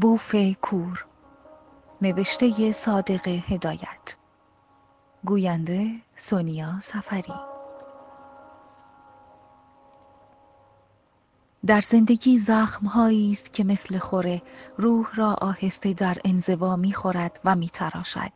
[0.00, 1.04] بوف کور.
[2.02, 4.16] نوشته صادق هدایت.
[5.24, 7.34] گوینده سونیا سفری
[11.66, 14.42] در زندگی زخمهایی است که مثل خوره
[14.78, 18.32] روح را آهسته در انزوا می‌خورد و میتراشد.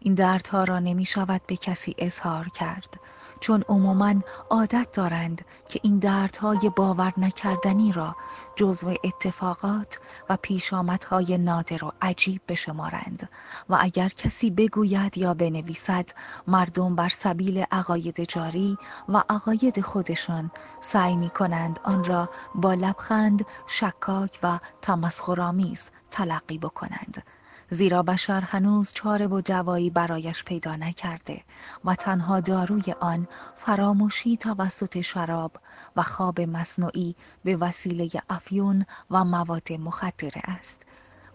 [0.00, 3.00] این دردها را نمی شود به کسی اظهار کرد.
[3.40, 4.14] چون عموما
[4.50, 8.16] عادت دارند که این دردهای باور نکردنی را
[8.56, 13.28] جزو اتفاقات و پیشامدهای نادر و عجیب بشمارند
[13.68, 16.10] و اگر کسی بگوید یا بنویسد
[16.46, 23.46] مردم بر سبیل عقاید جاری و عقاید خودشان سعی می کنند آن را با لبخند
[23.66, 27.22] شکاک و تمسخرآمیز تلقی بکنند.
[27.70, 31.42] زیرا بشر هنوز چاره و دوایی برایش پیدا نکرده
[31.84, 35.56] و تنها داروی آن فراموشی توسط شراب
[35.96, 40.82] و خواب مصنوعی به وسیله افیون و مواد مخدره است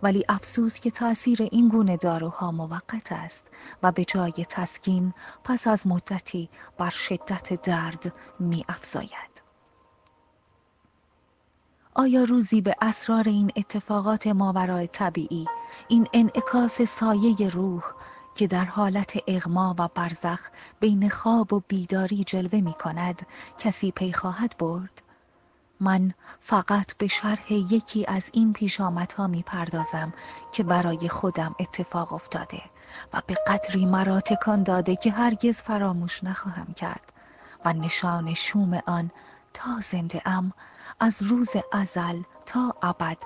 [0.04, 3.48] ولی افسوس که تأثیر این گونه داروها موقت است
[3.84, 9.43] و به جای تسکین پس از مدتی بر شدت درد می افزاید.
[11.96, 15.46] آیا روزی به اسرار این اتفاقات ماورای طبیعی
[15.88, 17.84] این انعکاس سایه روح
[18.36, 20.50] که در حالت اغما و برزخ
[20.80, 23.26] بین خواب و بیداری جلوه می کند
[23.58, 25.02] کسی پی خواهد برد؟
[25.80, 30.14] من فقط به شرح یکی از این پیشامدها می پردازم
[30.52, 32.62] که برای خودم اتفاق افتاده
[33.14, 37.14] و به قدری مرا تکان داده که هرگز فراموش نخواهم کرد
[37.66, 39.12] و نشان شوم آن
[39.54, 40.54] تا زنده ام
[41.04, 43.18] از روز ازل تا ابد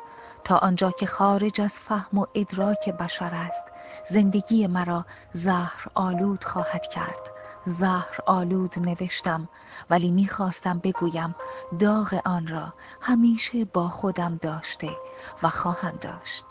[0.44, 3.64] تا آنجا که خارج از فهم و ادراک بشر است.
[4.10, 7.32] زندگی مرا زهر آلود خواهد کرد.
[7.66, 9.50] زهر آلود نوشتم
[9.90, 11.36] ولی می‌خواستم بگویم
[11.80, 14.98] داغ آن را همیشه با خودم داشته
[15.44, 16.46] و خواهم داشت.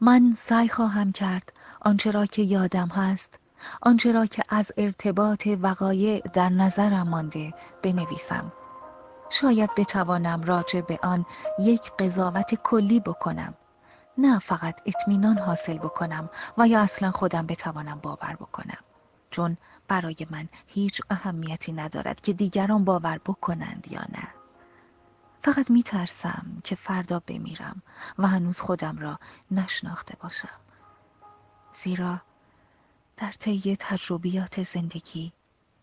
[0.00, 3.38] من سعی خواهم کرد آنچه را که یادم هست
[3.82, 8.52] آنچه را که از ارتباط وقایع در نظرم مانده بنویسم.
[9.30, 11.26] شاید بتوانم راجع به آن
[11.58, 13.54] یک قضاوت کلی بکنم.
[14.18, 18.78] نه فقط اطمینان حاصل بکنم و یا اصلا خودم بتوانم باور بکنم.
[19.30, 19.56] چون
[19.88, 24.28] برای من هیچ اهمیتی ندارد که دیگران باور بکنند یا نه.
[25.42, 27.82] فقط میترسم که فردا بمیرم
[28.18, 29.18] و هنوز خودم را
[29.50, 30.60] نشناخته باشم.
[31.72, 32.20] زیرا
[33.16, 35.32] در طی تجربیات زندگی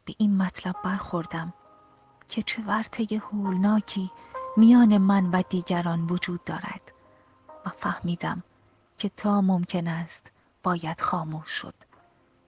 [0.05, 1.53] به این مطلب برخوردم
[2.27, 4.11] که چه ورطه هولناکی
[4.57, 6.91] میان من و دیگران وجود دارد
[7.65, 8.43] و فهمیدم
[8.97, 10.31] که تا ممکن است
[10.63, 11.73] باید خاموش شد.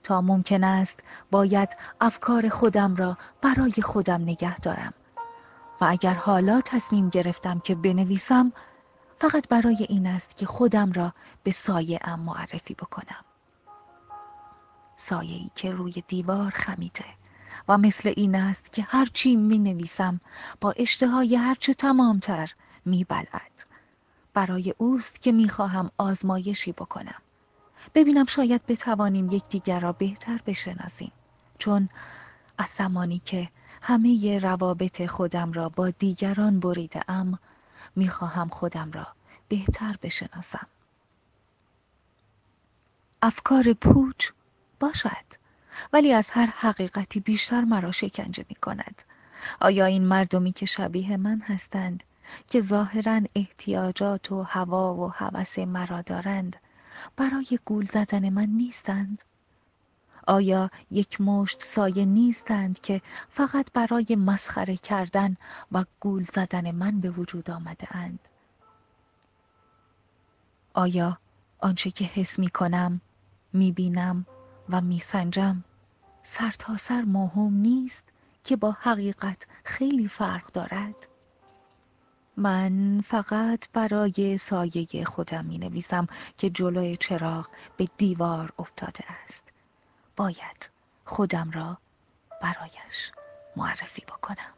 [0.04, 1.00] تا ممکن است
[1.32, 4.94] باید افکار خودم را برای خودم نگه دارم
[5.82, 8.52] و اگر حالا تصمیم گرفتم که بنویسم
[9.20, 13.26] فقط برای این است که خودم را به سایه ام معرفی بکنم.
[15.04, 17.06] سایه ای که روی دیوار خمیده
[17.68, 20.20] و مثل این است که هرچی می نویسم
[20.62, 22.54] با اشتهای هرچه تمامتر
[22.86, 23.52] می بلد.
[24.34, 27.22] برای اوست که می خواهم آزمایشی بکنم.
[27.96, 31.12] ببینم شاید بتوانیم یکدیگر را بهتر بشناسیم.
[31.58, 31.90] چون
[32.58, 33.50] از زمانی که
[33.82, 37.40] همه روابط خودم را با دیگران بریده ام
[37.96, 39.08] می خواهم خودم را
[39.50, 40.68] بهتر بشناسم.
[43.22, 44.32] افکار پوچ
[44.80, 45.26] باشد
[45.94, 49.02] ولی از هر حقیقتی بیشتر مرا شکنجه می کند
[49.62, 52.04] آیا این مردمی که شبیه من هستند
[52.48, 56.56] که ظاهرا احتیاجات و هوا و هوس مرا دارند
[57.16, 59.22] برای گول زدن من نیستند؟
[60.28, 65.38] آیا یک مشت سایه نیستند که فقط برای مسخره کردن
[65.72, 68.20] و گول زدن من به وجود آمده اند؟
[70.74, 71.18] آیا
[71.60, 73.02] آنچه که حس می کنم
[73.54, 74.26] می بینم
[74.70, 75.64] و میسنجم.
[76.24, 78.04] سرتاسر سر مهم نیست
[78.44, 81.08] که با حقیقت خیلی فرق دارد.
[82.38, 86.08] من فقط برای سایه خودم می نویسم
[86.38, 89.44] که جلوی چراغ به دیوار افتاده است.
[90.16, 90.70] باید
[91.06, 91.78] خودم را
[92.42, 93.12] برایش
[93.56, 94.54] معرفی بکنم.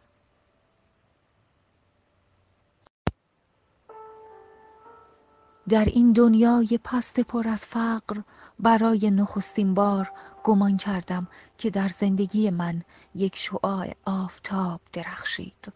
[5.69, 8.21] در این دنیای پست پر از فقر
[8.59, 10.11] برای نخستین بار
[10.43, 12.81] گمان کردم که در زندگی من
[13.15, 15.73] یک شعاع آفتاب درخشید.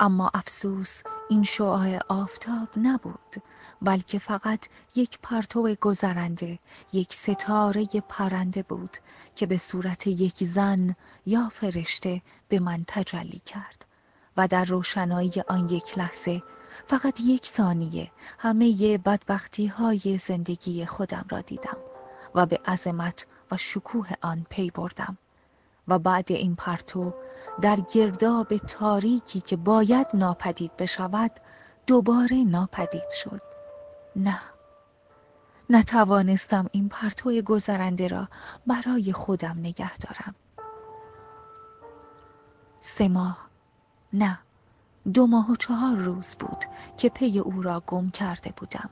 [0.00, 3.36] اما افسوس این شعاع آفتاب نبود
[3.82, 6.58] بلکه فقط یک پرتو گذرنده
[6.92, 8.96] یک ستاره پرنده بود
[9.34, 10.96] که به صورت یک زن
[11.26, 13.86] یا فرشته به من تجلی کرد
[14.36, 16.42] و در روشنایی آن یک لحظه
[16.86, 21.76] فقط یک ثانیه همه بدبختی های زندگی خودم را دیدم.
[22.36, 25.18] و به عظمت و شکوه آن پی بردم
[25.88, 27.14] و بعد این پرتو
[27.60, 31.30] در گرداب تاریکی که باید ناپدید بشود
[31.86, 33.42] دوباره ناپدید شد.
[34.16, 34.40] نه
[35.70, 38.28] نتوانستم این پرتو گذرنده را
[38.66, 40.34] برای خودم نگه دارم.
[42.80, 43.38] سه ماه
[44.12, 44.38] نه
[45.14, 46.64] دو ماه و چهار روز بود
[46.96, 48.90] که پی او را گم کرده بودم.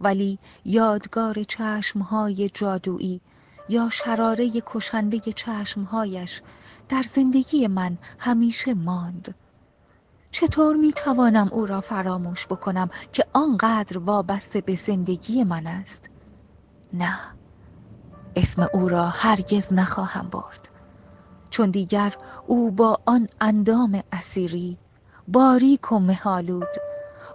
[0.00, 3.20] ولی یادگار چشمهای جادویی
[3.68, 6.42] یا شراره کشنده چشمهایش
[6.88, 9.34] در زندگی من همیشه ماند.
[10.30, 16.04] چطور می توانم او را فراموش بکنم که آنقدر وابسته به زندگی من است؟
[16.92, 17.18] نه
[18.36, 20.68] اسم او را هرگز نخواهم برد.
[21.50, 22.16] چون دیگر
[22.46, 24.78] او با آن اندام اسیری
[25.28, 26.68] باریک و مهالود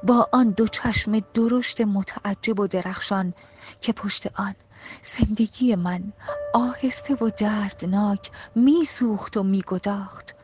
[0.04, 3.34] با آن دو چشم درشت متعجب و درخشان
[3.82, 4.56] که پشت آن
[5.02, 6.14] زندگی من
[6.54, 10.36] آهسته و دردناک میسوخت و میگداخت.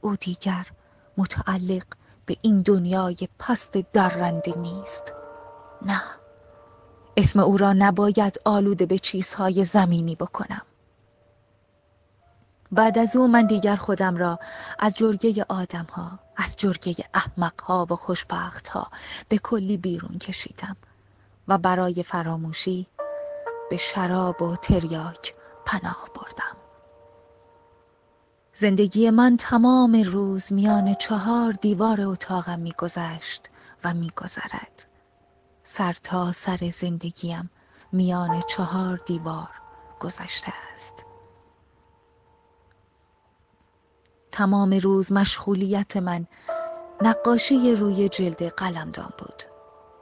[0.00, 0.66] او دیگر
[1.16, 1.84] متعلق
[2.26, 5.14] به این دنیای پست درنده نیست.
[5.82, 6.02] نه
[7.16, 10.62] اسم او را نباید آلوده به چیزهای زمینی بکنم.
[12.72, 14.38] بعد از او من دیگر خودم را
[14.78, 18.90] از جرگه آدم ها از جرگه احمق ها و خوشبخت ها
[19.28, 20.76] به کلی بیرون کشیدم
[21.48, 22.86] و برای فراموشی
[23.70, 25.34] به شراب و تریاک
[25.66, 26.56] پناه بردم.
[28.52, 33.50] زندگی من تمام روز میان چهار دیوار اتاقم میگذشت
[33.84, 34.86] و میگذرد.
[35.62, 37.50] سر تا سر زندگیم
[37.92, 39.50] میان چهار دیوار
[40.00, 41.07] گذشته است.
[44.30, 46.26] تمام روز مشغولیت من
[47.02, 49.42] نقاشی روی جلد قلمدان بود.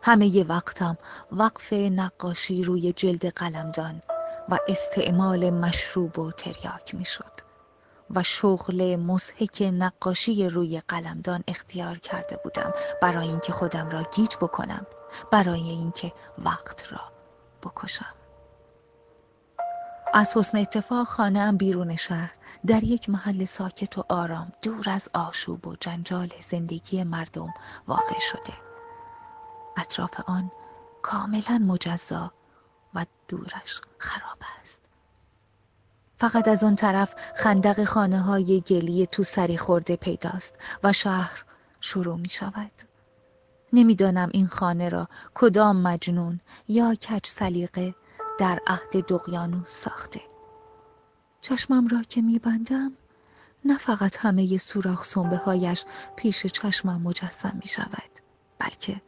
[0.02, 0.98] همه وقتم
[1.32, 4.00] وقف نقاشی روی جلد قلمدان
[4.48, 7.32] و استعمال مشروب و تریاک می‌شد
[8.10, 12.72] و شغل مسحک نقاشی روی قلمدان اختیار کرده بودم
[13.02, 14.86] برای اینکه خودم را گیج بکنم
[15.32, 17.00] برای اینکه وقت را
[17.62, 18.15] بکشم.
[20.14, 22.32] از حسن اتفاق خانه ام بیرون شهر.
[22.66, 27.54] در یک محل ساکت و آرام دور از آشوب و جنجال زندگی مردم
[27.88, 28.52] واقع شده.
[29.76, 30.50] اطراف آن
[31.02, 32.32] کاملا مجزا
[32.94, 34.80] و دورش خراب است.
[36.18, 40.54] فقط از آن طرف خندق خانه های گلی تو سری خورده پیداست
[40.84, 41.44] و شهر
[41.80, 42.72] شروع می شود.
[43.72, 47.94] نمی‌دانم این خانه را کدام مجنون یا کچ سلیقه
[48.38, 50.20] در عهد دقیانوس ساخته.
[51.40, 52.92] چشمم را که میبندم
[53.64, 55.84] نه فقط همه سوراخ سنبه هایش
[56.16, 58.10] پیش چشمم مجسم می شود
[58.58, 59.02] بلکه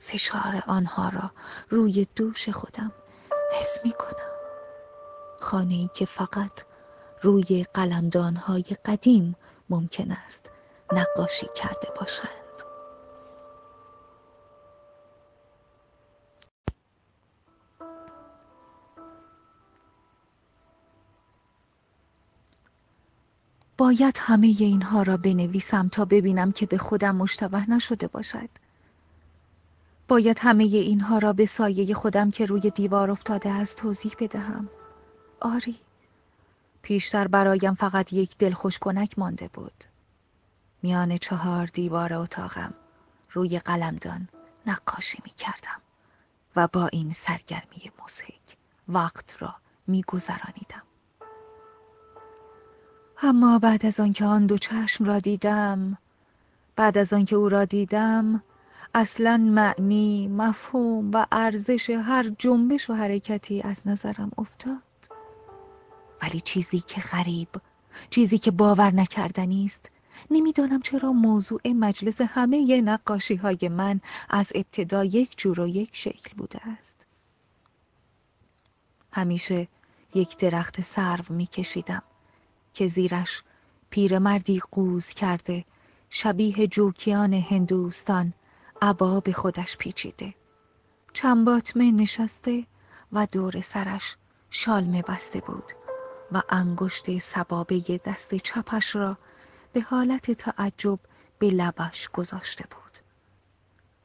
[0.00, 1.30] فشار آنها را
[1.70, 2.92] روی دوش خودم
[3.52, 4.36] حس می کنم
[5.40, 6.64] خانه ای که فقط
[7.22, 9.36] روی قلمدان های قدیم
[9.70, 10.50] ممکن است
[10.92, 12.45] نقاشی کرده باشند
[23.78, 28.48] باید همه اینها را بنویسم تا ببینم که به خودم مشتبه نشده باشد.
[30.08, 34.68] باید همه اینها را به سایه خودم که روی دیوار افتاده است توضیح بدهم.
[35.40, 35.78] آری.
[36.82, 39.84] پیشتر برایم فقط یک دلخوش کنک مانده بود.
[40.82, 42.74] میان چهار دیوار اتاقم
[43.32, 44.28] روی قلمدان
[44.66, 45.80] نقاشی می کردم
[46.56, 48.56] و با این سرگرمی موسیک
[48.88, 49.54] وقت را
[49.86, 50.85] می گذرانیدم.
[53.22, 55.98] اما بعد از آنکه آن دو چشم را دیدم
[56.76, 58.42] بعد از آنکه او را دیدم
[58.94, 64.82] اصلا معنی مفهوم و ارزش هر جنبش و حرکتی از نظرم افتاد.
[66.22, 67.48] ولی چیزی که غریب
[68.10, 69.90] چیزی که باور نکردنی است.
[70.30, 76.36] نمی‌دانم چرا موضوع مجلس همه نقاشی های من از ابتدا یک جور و یک شکل
[76.36, 76.96] بوده است.
[79.12, 79.68] همیشه
[80.14, 82.02] یک درخت سرو میکشیدم.
[82.76, 83.42] که زیرش
[83.90, 85.64] پیرمردی قوز کرده
[86.10, 88.32] شبیه جوکیان هندوستان
[88.82, 90.34] عبا به خودش پیچیده
[91.12, 92.66] چنباتمه نشسته
[93.12, 94.16] و دور سرش
[94.50, 95.72] شالمه بسته بود
[96.32, 99.18] و انگشت سبابه دست چپش را
[99.72, 100.98] به حالت تعجب
[101.38, 102.98] به لبش گذاشته بود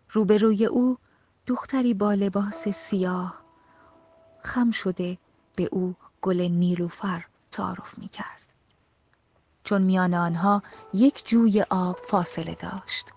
[0.09, 0.97] روبروی او
[1.47, 3.41] دختری با لباس سیاه
[4.39, 5.17] خم شده
[5.55, 8.40] به او گل نیلوفر تعارف می کرد.
[9.63, 10.63] چون میان آنها
[10.93, 13.09] یک جوی آب فاصله داشت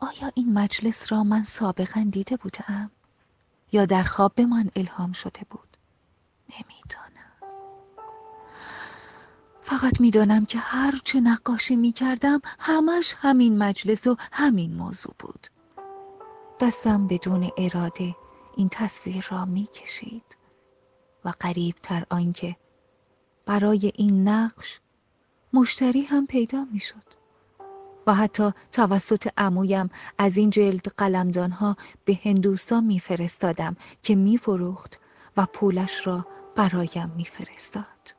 [0.00, 2.90] آیا این مجلس را من سابقا دیده بودم؟
[3.72, 5.76] یا در خواب به من الهام شده بود؟
[6.48, 7.32] نمی‌دانم
[9.62, 15.46] فقط می‌دانم که هر چه نقاشی می‌کردم همش همین مجلس و همین موضوع بود
[16.60, 18.16] دستم بدون اراده
[18.56, 20.36] این تصویر را می‌کشید
[21.24, 22.56] و قریب تر آنکه
[23.46, 24.80] برای این نقش
[25.52, 27.12] مشتری هم پیدا می‌شد
[28.06, 35.00] و حتی توسط عمویم از این جلد قلمدانها به هندوستان میفرستادم که میفروخت
[35.36, 38.16] و پولش را برایم میفرستاد.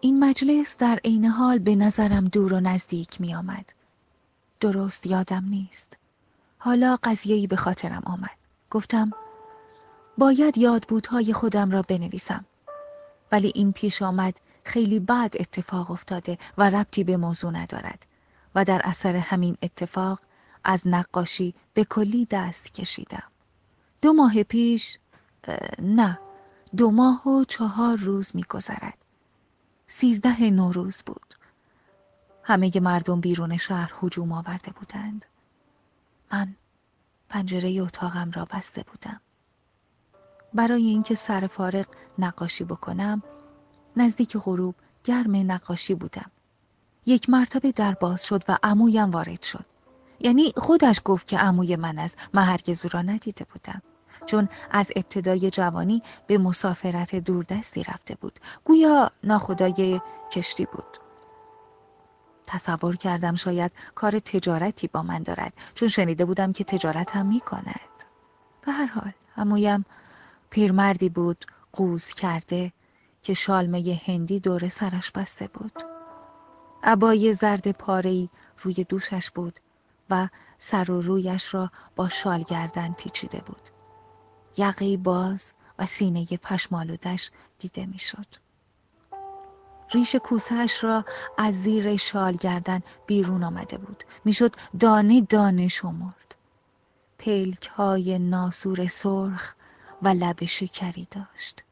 [0.00, 3.72] این مجلس در عین حال به نظرم دور و نزدیک می آمد.
[4.60, 5.98] درست یادم نیست.
[6.58, 8.38] حالا قضیهی به خاطرم آمد.
[8.70, 9.10] گفتم
[10.18, 12.44] باید یادبودهای خودم را بنویسم.
[13.32, 18.06] ولی این پیش آمد خیلی بد اتفاق افتاده و ربطی به موضوع ندارد
[18.54, 20.20] و در اثر همین اتفاق
[20.64, 23.22] از نقاشی به کلی دست کشیدم.
[24.02, 24.98] دو ماه پیش
[25.78, 26.18] نه
[26.76, 29.04] دو ماه و چهار روز میگذرد.
[29.86, 31.34] سیزده نوروز بود.
[32.42, 35.26] همه مردم بیرون شهر هجوم آورده بودند.
[36.32, 36.54] من
[37.28, 39.20] پنجره اتاقم را بسته بودم.
[40.54, 41.86] برای اینکه سر فارغ
[42.18, 43.22] نقاشی بکنم
[43.96, 46.30] نزدیک غروب گرم نقاشی بودم.
[47.06, 49.64] یک مرتبه در باز شد و عمویم وارد شد.
[50.20, 52.18] یعنی خودش گفت که عموی من است.
[52.32, 53.82] من هرگز او را ندیده بودم.
[54.26, 58.40] چون از ابتدای جوانی به مسافرت دوردستی رفته بود.
[58.64, 60.00] گویا ناخدای
[60.32, 60.98] کشتی بود.
[62.46, 65.52] تصور کردم شاید کار تجارتی با من دارد.
[65.74, 68.04] چون شنیده بودم که تجارت هم می کند
[68.66, 69.84] به هر حال عمویم
[70.50, 72.72] پیرمردی بود قوز کرده
[73.22, 75.72] که شالمه هندی دور سرش بسته بود.
[76.82, 78.28] عبای زرد پارهی
[78.58, 79.60] روی دوشش بود
[80.10, 80.28] و
[80.58, 83.68] سر و رویش را با شال گردن پیچیده بود.
[84.56, 88.26] یقی باز و سینه پشمالودش دیده می‌شد.
[89.92, 91.04] ریش کوسهش را
[91.38, 94.04] از زیر شال گردن بیرون آمده بود.
[94.24, 96.34] می‌شد دانه دانه شمرد.
[97.18, 99.54] پلک های ناسور سرخ
[100.02, 101.64] و لب شکری داشت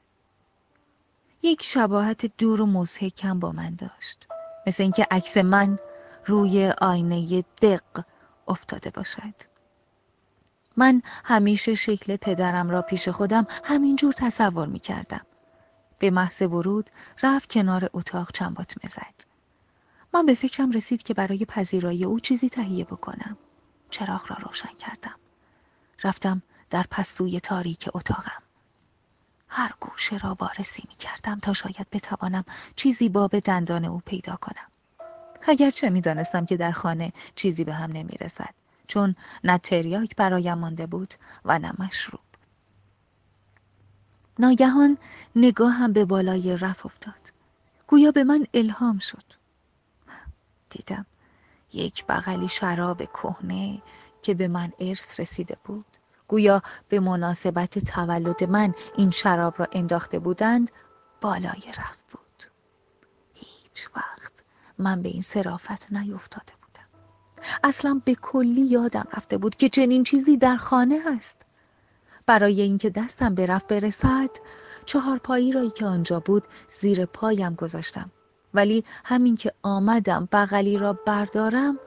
[1.42, 4.26] یک شباهت دور و مزهکم با من داشت
[4.66, 5.78] مثل اینکه عکس من
[6.26, 8.04] روی آینه دق
[8.48, 9.34] افتاده باشد
[10.78, 15.26] من همیشه شکل پدرم را پیش خودم همینجور تصور می کردم.
[15.98, 16.90] به محض ورود
[17.22, 19.14] رفت کنار اتاق چنبات مزد.
[20.14, 23.36] من به فکرم رسید که برای پذیرایی او چیزی تهیه بکنم.
[23.90, 25.14] چراغ را روشن کردم.
[26.04, 28.42] رفتم در پستوی تاریک اتاقم.
[29.48, 32.44] هر گوشه را وارسی می کردم تا شاید بتوانم
[32.76, 34.68] چیزی باب دندان او پیدا کنم.
[35.42, 38.54] اگرچه می دانستم که در خانه چیزی به هم نمی رسد.
[38.86, 42.20] چون نه تریاک برایم مانده بود و نه مشروب.
[44.38, 44.98] ناگهان
[45.36, 47.32] نگاهم به بالای رف افتاد.
[47.86, 49.24] گویا به من الهام شد.
[50.70, 51.06] دیدم
[51.72, 53.82] یک بغلی شراب کهنه
[54.22, 55.87] که به من ارث رسیده بود
[56.28, 60.70] گویا به مناسبت تولد من این شراب را انداخته بودند
[61.20, 62.42] بالای رفت بود.
[63.34, 64.44] هیچ وقت
[64.78, 67.02] من به این صرافت نیفتاده بودم.
[67.64, 71.36] اصلا به کلی یادم رفته بود که چنین چیزی در خانه هست.
[72.26, 74.30] برای اینکه دستم به رفت برسد
[74.86, 78.10] چهار پایی رایی که آنجا بود زیر پایم گذاشتم.
[78.54, 81.78] ولی همین که آمدم بغلی را بردارم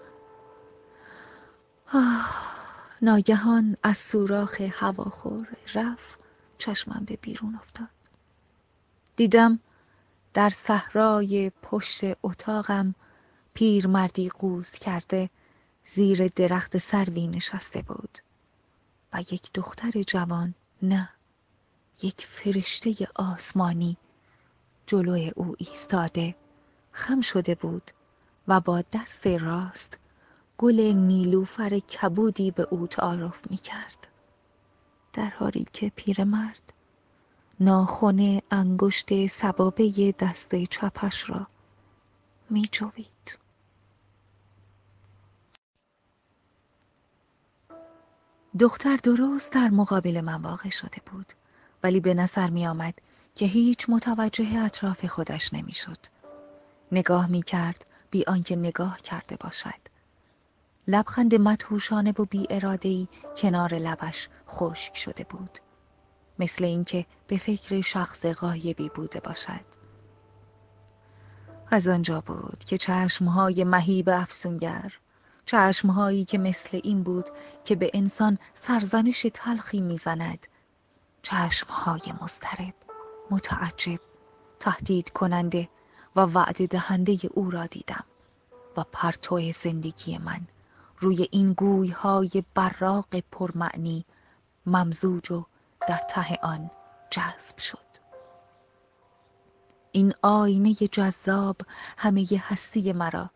[1.93, 2.60] آه
[3.03, 6.20] ناگهان از سوراخ هواخور رفت
[6.58, 7.88] چشمم به بیرون افتاد.
[9.15, 9.60] دیدم
[10.34, 12.96] در صحرای پشت اتاقم
[13.53, 15.29] پیرمردی قوز کرده
[15.84, 18.17] زیر درخت سروی نشسته بود
[19.13, 21.10] و یک دختر جوان نه
[22.03, 23.98] یک فرشته آسمانی
[24.86, 26.36] جلوی او ایستاده
[26.91, 27.91] خم شده بود
[28.48, 29.98] و با دست راست
[30.61, 34.07] گل نیلوفر کبودی به او تعارف می کرد
[35.13, 36.73] در حالی که پیرمرد
[37.59, 41.47] ناخن انگشت سبابه دست چپش را
[42.49, 43.37] می جوید.
[48.59, 51.33] دختر درست در مقابل من واقع شده بود
[51.83, 52.93] ولی به نظر می آمد
[53.35, 55.97] که هیچ متوجه اطراف خودش نمی‌شد.
[56.91, 59.80] نگاه می کرد بی آنکه نگاه کرده باشد.
[60.88, 62.47] لبخند مدهوشانه و بی
[62.81, 63.07] ای
[63.38, 65.59] کنار لبش خشک شده بود.
[66.39, 69.65] مثل اینکه به فکر شخص غایبی بوده باشد.
[71.71, 74.97] از آنجا بود که چشمهای مهیب افسونگر
[75.45, 77.29] چشمهایی که مثل این بود
[77.63, 80.47] که به انسان سرزنش تلخی می‌زند
[81.21, 82.73] چشمهای مضطرب
[83.31, 84.00] متعجب
[84.59, 85.69] تهدید کننده
[86.15, 88.03] و وعده دهنده او را دیدم
[88.77, 90.41] و پرتو زندگی من
[91.01, 94.05] روی این گویهای براق پرمعنی
[94.65, 95.46] ممزوج و
[95.88, 96.72] در ته آن
[97.10, 97.77] جذب شد.
[99.91, 101.58] این آینه جذاب
[101.98, 103.29] همه هستی مرا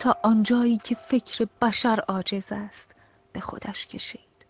[0.00, 2.88] تا آنجایی که فکر بشر عاجز است
[3.32, 4.46] به خودش کشید.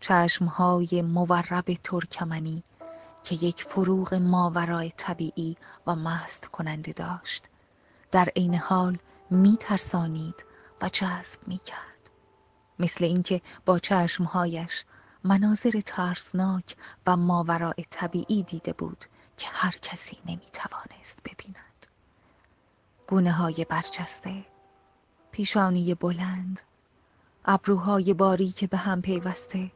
[0.00, 2.62] چشمهای مورب ترکمنی
[3.22, 5.56] که یک فروغ ماورای طبیعی
[5.86, 7.44] و مست کننده داشت
[8.10, 8.98] در عین حال
[9.30, 10.45] می ترسانید
[10.82, 12.10] و جذب می کرد
[12.78, 14.84] مثل اینکه با چشمهایش
[15.24, 19.04] مناظر ترسناک و ماورای طبیعی دیده بود
[19.36, 21.86] که هر کسی نمی توانست ببیند.
[23.06, 24.44] گونه های برچسته
[25.30, 26.60] پیشانی بلند
[27.44, 29.72] ابروهای باری که به هم پیوسته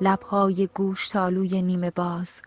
[0.00, 2.40] لبهای گوشتالوی نیمه باز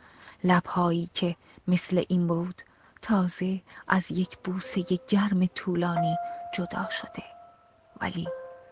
[0.43, 1.35] لبهایی که
[1.67, 2.61] مثل این بود
[3.01, 6.15] تازه از یک بوسه گرم طولانی
[6.53, 7.36] جدا شده.
[8.01, 8.27] ولی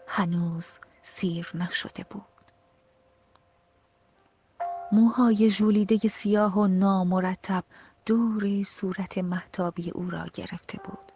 [0.07, 2.25] هنوز سیر نشده بود.
[4.91, 7.63] موهای ژولیده سیاه و نامرتب
[8.05, 11.11] دور صورت محتابی او را گرفته بود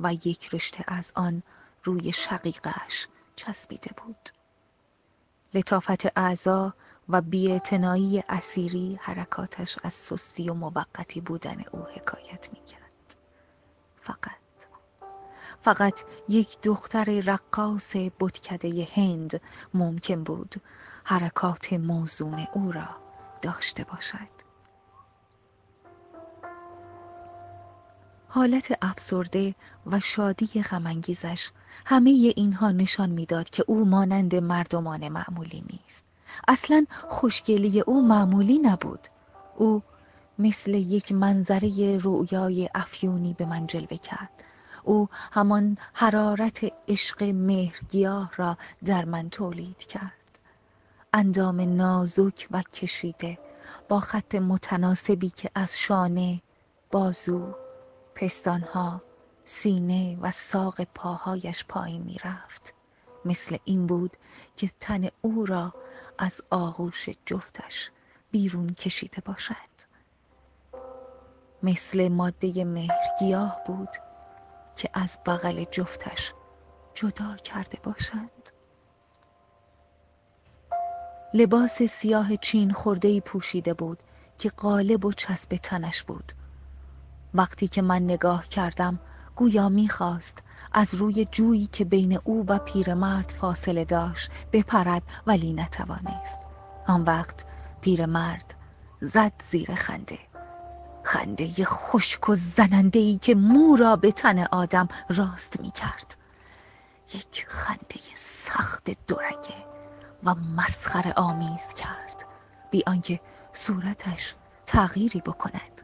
[0.00, 1.42] و یک رشته از آن
[1.84, 4.28] روی شقیقش چسبیده بود.
[5.54, 6.74] لطافت اعضا
[7.08, 13.16] و بیاعتنایی اسیری حرکاتش از سستی و موقتی بودن او حکایت می‌کرد.
[13.96, 14.45] فقط
[15.66, 19.40] فقط یک دختر رقاص بتکده هند
[19.74, 20.54] ممکن بود
[21.04, 22.88] حرکات موزون او را
[23.42, 24.36] داشته باشد.
[28.28, 29.54] حالت افسرده
[29.86, 31.50] و شادی غمانگیزش
[31.86, 36.04] همه اینها نشان می‌داد که او مانند مردمان معمولی نیست.
[36.48, 39.08] اصلا خوشگلی او معمولی نبود.
[39.56, 39.82] او
[40.38, 44.45] مثل یک منظره رویای افیونی به من جلوه کرد.
[44.86, 50.38] او همان حرارت عشق مهرگیاه را در من تولید کرد.
[51.12, 53.38] اندام نازک و کشیده
[53.88, 56.42] با خط متناسبی که از شانه
[56.90, 57.54] بازو
[58.14, 59.02] پستانها
[59.44, 62.74] سینه و ساق پاهایش پایین می رفت
[63.24, 64.16] مثل این بود
[64.56, 65.74] که تن او را
[66.18, 67.90] از آغوش جفتش
[68.30, 69.76] بیرون کشیده باشد.
[71.62, 73.88] مثل ماده مهرگیاه بود
[74.76, 76.34] که از بغل جفتش
[76.94, 78.50] جدا کرده باشند.
[81.34, 84.02] لباس سیاه چین خورده پوشیده بود
[84.38, 86.32] که قالب و چسب تنش بود.
[87.34, 89.00] وقتی که من نگاه کردم
[89.36, 90.38] گویا می‌خواست
[90.72, 96.40] از روی جویی که بین او و پیرمرد فاصله داشت بپرد ولی نتوانست.
[96.86, 97.44] آن وقت
[97.80, 98.54] پیرمرد
[99.00, 100.18] زد زیر خنده.
[101.06, 106.16] خنده خشک و زننده ای که مو را به تن آدم راست می کرد
[107.14, 109.66] یک خنده سخت دورگه
[110.24, 112.26] و مسخره آمیز کرد.
[112.70, 113.20] بی آنکه
[113.52, 114.34] صورتش
[114.66, 115.82] تغییری بکند.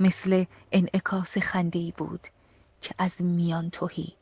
[0.00, 2.26] مثل انعکاس خنده ای بود
[2.80, 4.16] که از میان توهی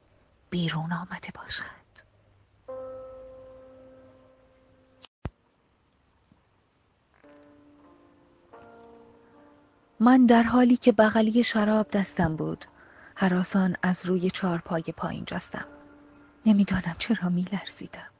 [0.50, 1.83] بیرون آمده باشد.
[10.00, 12.64] من در حالی که بغلی شراب دستم بود
[13.14, 15.66] حراسان از روی چارپای پایین جستم.
[16.46, 18.10] نمی‌دانم چرا می لرزیدم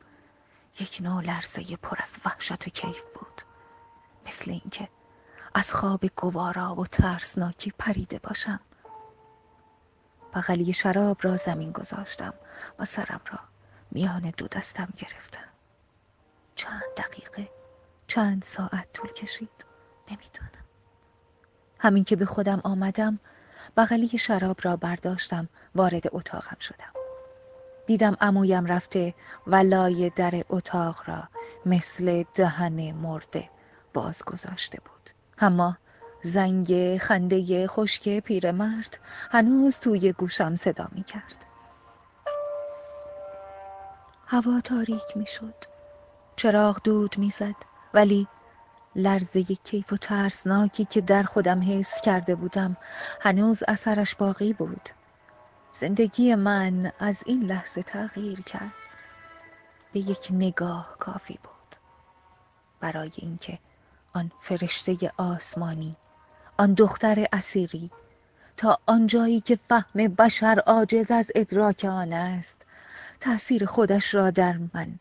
[0.80, 3.42] یک نوع لرزه پر از وحشت و کیف بود.
[4.26, 4.88] مثل اینکه
[5.54, 8.60] از خواب گوارا و ترسناکی پریده باشم.
[10.34, 12.34] بغلی شراب را زمین گذاشتم
[12.78, 13.38] و سرم را
[13.90, 15.48] میان دو دستم گرفتم.
[16.54, 17.50] چند دقیقه
[18.06, 19.64] چند ساعت طول کشید.
[20.10, 20.63] نمی‌دانم.
[21.78, 23.20] همین که به خودم آمدم
[23.76, 26.92] بغلی شراب را برداشتم وارد اتاقم شدم.
[27.86, 29.14] دیدم امویم رفته
[29.46, 31.28] و لای در اتاق را
[31.66, 33.50] مثل دهن مرده
[33.94, 35.10] باز گذاشته بود.
[35.38, 35.76] اما
[36.22, 38.98] زنگ خنده خشک پیرمرد
[39.30, 41.44] هنوز توی گوشم صدا می کرد.
[44.26, 45.54] هوا تاریک می شد.
[46.36, 47.54] چراغ دود می زد
[47.94, 48.28] ولی
[48.96, 52.76] لرزه کیف و ترسناکی که در خودم حس کرده بودم
[53.20, 54.88] هنوز اثرش باقی بود.
[55.72, 58.72] زندگی من از این لحظه تغییر کرد.
[59.92, 61.76] به یک نگاه کافی بود.
[62.80, 63.58] برای اینکه
[64.12, 65.96] آن فرشته آسمانی
[66.56, 67.90] آن دختر اسیری
[68.56, 72.62] تا آنجایی که فهم بشر عاجز از ادراک آن است
[73.20, 74.98] تأثیر خودش را در من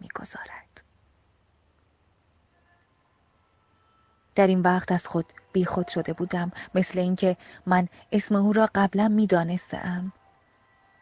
[0.00, 0.67] می‌گذارد.
[4.38, 9.08] در این وقت از خود بیخود شده بودم مثل اینکه من اسم او را قبلا
[9.08, 10.12] می‌دانستم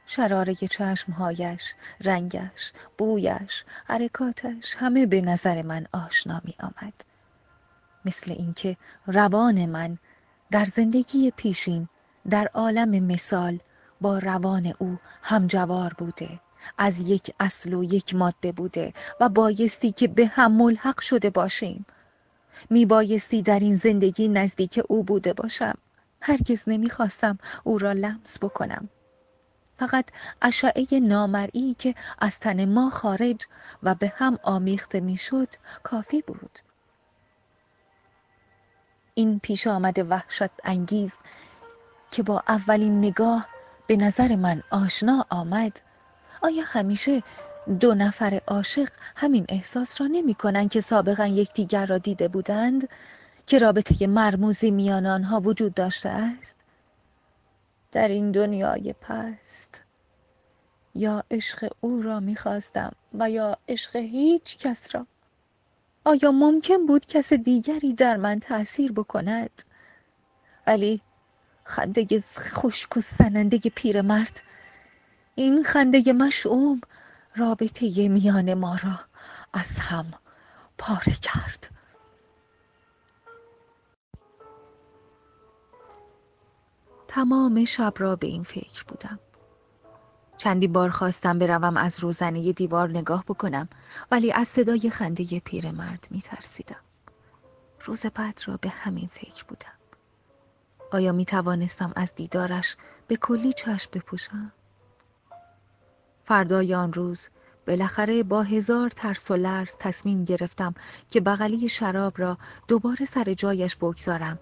[0.07, 6.92] شراره چشمهایش، رنگش، بویش، حرکاتش همه به نظر من آشنا می آمد.
[8.05, 9.99] مثل اینکه روان من
[10.51, 11.88] در زندگی پیشین
[12.31, 13.59] در عالم مثال
[14.01, 16.40] با روان او همجوار بوده
[16.79, 21.87] از یک اصل و یک ماده بوده و بایستی که به هم ملحق شده باشیم
[22.71, 25.75] می بایستی در این زندگی نزدیک او بوده باشم.
[26.21, 28.88] هرگز نمی‌خواستم او را لمس بکنم.
[29.77, 30.05] فقط
[30.42, 33.40] اشعه نامرئی که از تن ما خارج
[33.83, 35.49] و به هم آمیخته می‌شد
[35.83, 36.59] کافی بود.
[39.14, 41.14] این پیش آمد وحشت انگیز
[42.11, 43.49] که با اولین نگاه
[43.87, 45.81] به نظر من آشنا آمد.
[46.42, 47.23] آیا همیشه
[47.66, 52.88] دو نفر عاشق همین احساس را نمی کنند که سابقا یکدیگر را دیده بودند
[53.46, 56.57] که رابطه مرموزی میان آنها وجود داشته است؟
[57.92, 59.83] در این دنیای پست
[60.94, 65.07] یا عشق او را می‌خواستم و یا عشق هیچ کس را؟
[66.05, 69.50] آیا ممکن بود کس دیگری در من تأثیر بکند؟
[70.66, 71.00] ولی
[71.64, 74.40] خنده خشک و سننده پیرمرد
[75.35, 76.81] این خنده مشعوم
[77.37, 78.99] رابطه میان ما را
[79.53, 80.14] از هم
[80.79, 81.70] پاره کرد
[87.09, 89.18] تمام شب را به این فکر بودم
[90.38, 93.68] چندی بار خواستم بروم از روزنه دیوار نگاه بکنم
[94.11, 96.81] ولی از صدای خنده پیرمرد می ترسیدم.
[97.81, 99.72] روز بعد را به همین فکر بودم.
[100.92, 104.53] آیا می توانستم از دیدارش به کلی چشم بپوشم؟
[106.26, 107.28] فردای آن روز
[107.68, 110.74] بالاخره با هزار ترس و لرز تصمیم گرفتم
[111.08, 114.38] که بغلی شراب را دوباره سر جایش بگذارم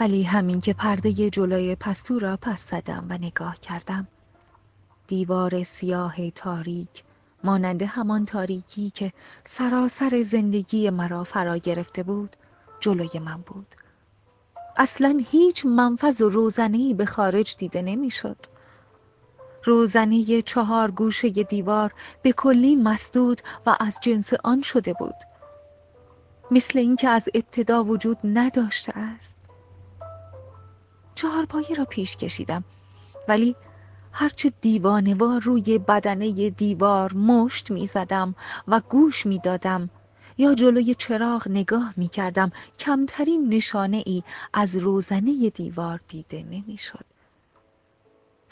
[0.00, 4.08] ولی همین که پرده جلوی پستو را پس زدم و نگاه کردم
[5.06, 7.04] دیوار سیاه تاریک
[7.44, 9.12] مانند همان تاریکی که
[9.44, 12.36] سراسر زندگی مرا فرا گرفته بود
[12.80, 13.74] جلوی من بود
[14.76, 18.36] اصلا هیچ منفذ و روزنهی به خارج دیده نمی‌شد.
[19.64, 25.14] روزنه چهار گوشه دیوار به کلی مسدود و از جنس آن شده بود.
[26.50, 29.34] مثل اینکه از ابتدا وجود نداشته است.
[31.14, 32.64] چهار پایه را پیش کشیدم.
[33.28, 33.56] ولی
[34.12, 38.34] هرچه دیوانوار روی بدنه دیوار مشت می زدم
[38.68, 39.90] و گوش می دادم
[40.38, 42.52] یا جلوی چراغ نگاه می کردم.
[42.78, 44.22] کمترین نشانه ای
[44.52, 47.13] از روزنه دیوار دیده نمی شد.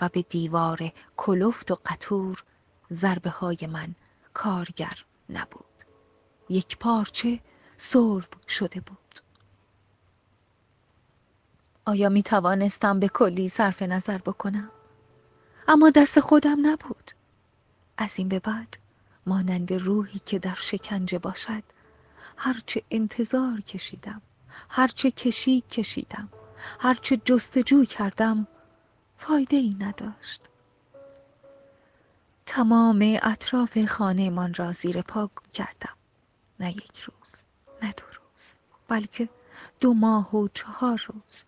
[0.03, 2.45] و به دیوار کلفت و قطور
[2.93, 3.95] ضربه های من
[4.35, 5.65] کارگر نبود.
[6.49, 7.41] یک پارچه
[7.77, 9.21] سرب شده بود.
[11.87, 14.71] آیا می توانستم به کلی صرف نظر بکنم؟
[15.69, 17.11] اما دست خودم نبود.
[17.97, 18.77] از این به بعد
[19.27, 21.62] مانند روحی که در شکنجه باشد
[22.37, 24.23] هرچه انتظار کشیدم
[24.69, 26.29] هرچه کشی کشیدم
[26.81, 28.47] هرچه جستجو کردم
[29.27, 30.49] فایده ای نداشت.
[32.47, 35.97] تمام اطراف خانهمان را زیر پا کردم.
[36.61, 37.43] نه یک روز
[37.83, 38.55] نه دو روز
[38.89, 39.29] بلکه
[39.81, 41.45] دو ماه و چهار روز.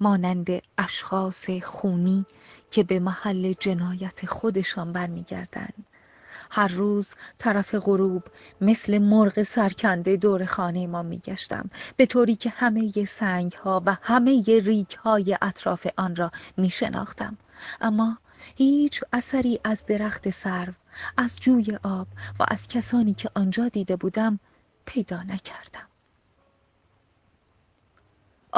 [0.00, 0.46] مانند
[0.78, 2.26] اشخاص خونی
[2.70, 5.86] که به محل جنایت خودشان برمیگردند.
[6.50, 8.22] هر روز طرف غروب
[8.60, 14.42] مثل مرغ سرکنده دور خانه ما میگشتم به طوری که همه سنگ ها و همه
[14.64, 17.38] ریک های اطراف آن را می شناختم.
[17.80, 18.18] اما
[18.56, 20.72] هیچ اثری از درخت سرو
[21.16, 22.08] از جوی آب
[22.40, 24.40] و از کسانی که آنجا دیده بودم
[24.84, 25.88] پیدا نکردم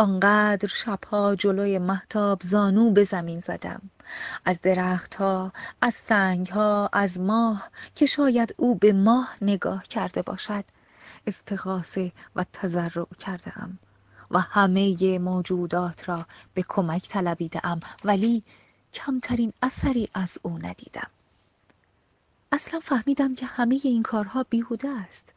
[0.00, 3.80] آنقدر شبها جلوی محتاب زانو به زمین زدم.
[4.44, 10.64] از درختها از سنگها از ماه که شاید او به ماه نگاه کرده باشد
[11.26, 13.78] استغاثه و تضرع کرده ام
[14.30, 18.42] و همه موجودات را به کمک طلبیده ام ولی
[18.94, 21.10] کمترین اثری از او ندیدم.
[22.52, 25.32] اصلا فهمیدم که همه این کارها بیهوده است.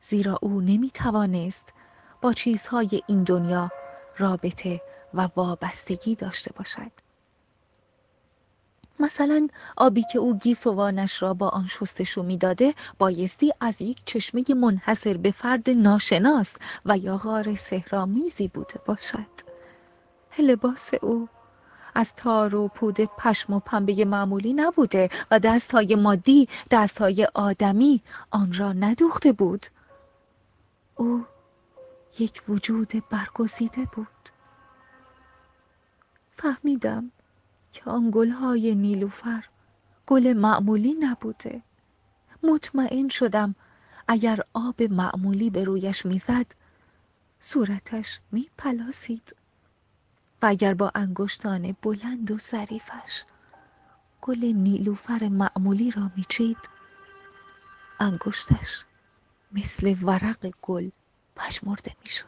[0.00, 1.72] زیرا او نمی توانست
[2.20, 3.70] با چیزهای این دنیا
[4.18, 4.80] رابطه
[5.14, 6.92] و وابستگی داشته باشد.
[9.00, 15.16] مثلا آبی که او گیسوانش را با آن شستشو می‌داده بایستی از یک چشمه منحصر
[15.16, 19.46] به فرد ناشناس و یا غار سهرامیزی بوده باشد.
[20.38, 21.28] لباس او
[21.94, 28.52] از تار و پود پشم و پنبه معمولی نبوده و دستهای مادی دستهای آدمی آن
[28.52, 29.66] را ندوخته بود.
[30.94, 31.24] او
[32.18, 34.28] یک وجود برگزیده بود.
[36.32, 37.10] فهمیدم
[37.72, 39.44] که آن گلهای نیلوفر
[40.06, 41.62] گل معمولی نبوده.
[42.42, 43.54] مطمئن شدم
[44.08, 46.46] اگر آب معمولی به رویش می‌زد
[47.40, 49.36] صورتش میپلاسید.
[50.42, 53.24] و اگر با انگشتان بلند و ظریفش
[54.22, 56.58] گل نیلوفر معمولی را میچید
[58.00, 58.84] انگشتش
[59.52, 60.90] مثل ورق گل
[61.36, 62.26] پشمرده می‌شد.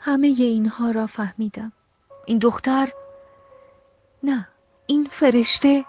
[0.00, 1.72] همه اینها را فهمیدم.
[2.26, 2.92] این دختر؟
[4.22, 4.48] نه
[4.86, 5.84] این فرشته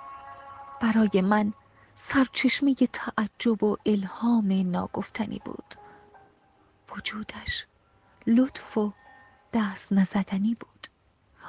[0.81, 1.53] برای من
[1.95, 5.75] سرچشمه تعجب و الهام ناگفتنی بود.
[6.89, 7.65] وجودش
[8.27, 8.93] لطف و
[9.53, 10.87] دست نزدنی بود.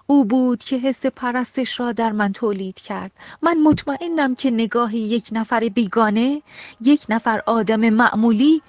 [0.07, 3.13] او بود که حس پرستش را در من تولید کرد.
[3.43, 6.43] من مطمئنم که نگاه یک نفر بیگانه
[6.81, 8.63] یک نفر آدم معمولی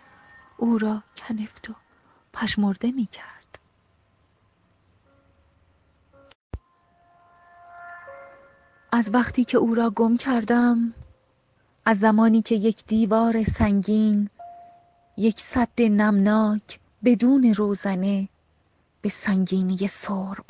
[0.57, 1.73] او را کنفت و
[2.33, 3.33] پشمرده می کرد.
[8.91, 10.93] از وقتی که او را گم کردم
[11.85, 14.29] از زمانی که یک دیوار سنگین
[15.17, 18.29] یک صد نمناک بدون روزنه
[19.01, 20.45] به سنگینی سرب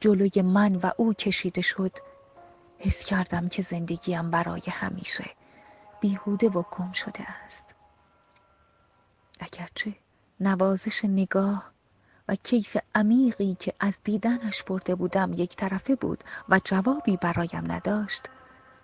[0.00, 1.92] جلوی من و او کشیده شد.
[2.78, 5.24] حس کردم که زندگیم برای همیشه
[6.00, 7.64] بیهوده و گم شده است.
[9.40, 9.94] اگرچه
[10.40, 11.70] نوازش نگاه
[12.28, 18.22] و کیف عمیقی که از دیدنش برده بودم یک طرفه بود و جوابی برایم نداشت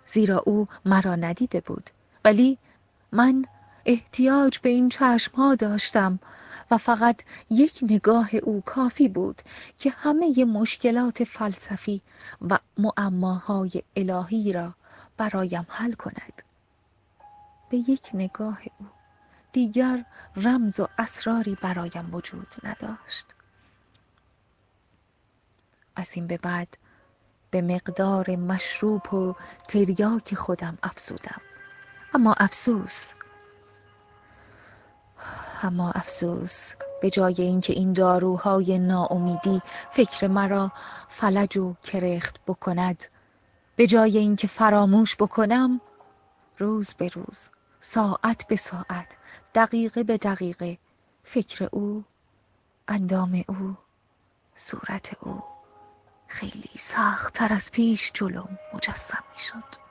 [0.05, 1.89] زیرا او مرا ندیده بود.
[2.25, 2.57] ولی
[3.11, 3.45] من
[3.85, 6.19] احتیاج به این چشمها داشتم.
[6.71, 9.41] و فقط یک نگاه او کافی بود
[9.77, 12.01] که همه مشکلات فلسفی
[12.41, 14.73] و معماهای الهی را
[15.17, 16.43] برایم حل کند.
[17.69, 18.87] به یک نگاه او
[19.51, 23.25] دیگر رمز و اسراری برایم وجود نداشت.
[25.95, 26.77] از این به بعد
[27.51, 29.35] به مقدار مشروب و
[29.67, 31.41] تریاک خودم افزودم.
[32.13, 33.13] اما افسوس
[35.63, 40.71] اما افسوس به جای اینکه این داروهای ناامیدی فکر مرا
[41.09, 43.03] فلج و کرخت بکند
[43.75, 45.81] به جای اینکه فراموش بکنم
[46.57, 49.17] روز به روز ساعت به ساعت
[49.55, 50.77] دقیقه به دقیقه
[51.23, 52.03] فکر او
[52.87, 53.77] اندام او
[54.55, 55.43] صورت او
[56.27, 59.87] خیلی سخت تر از پیش جلوم مجسم می شد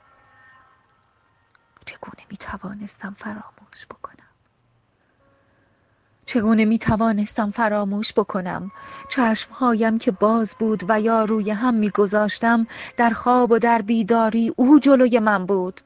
[1.85, 4.16] چگونه می توانستم فراموش بکنم؟
[6.37, 8.71] چگونه می توانستم فراموش بکنم؟
[9.09, 14.53] چشمهایم که باز بود و یا روی هم می گذاشتم در خواب و در بیداری
[14.55, 15.81] او جلوی من بود.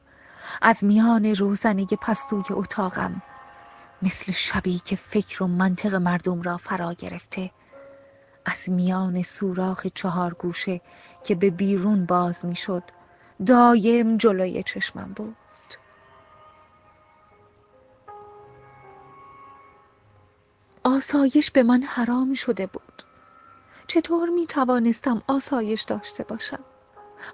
[0.62, 3.22] از میان روزنه پستوی اتاقم
[4.02, 7.50] مثل شبی که فکر و منطق مردم را فرا گرفته.
[8.46, 10.80] از میان سوراخ چهار گوشه
[11.24, 12.82] که به بیرون باز می‌شد
[13.46, 15.36] دایم جلوی چشمم بود.
[20.84, 23.02] آسایش به من حرام شده بود.
[23.86, 26.64] چطور می توانستم آسایش داشته باشم؟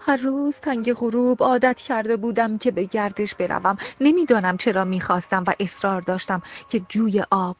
[0.00, 3.76] هر روز تنگ غروب عادت کرده بودم که به گردش بروم.
[4.00, 7.56] نمی‌دانم چرا می‌خواستم و اصرار داشتم که جوی آب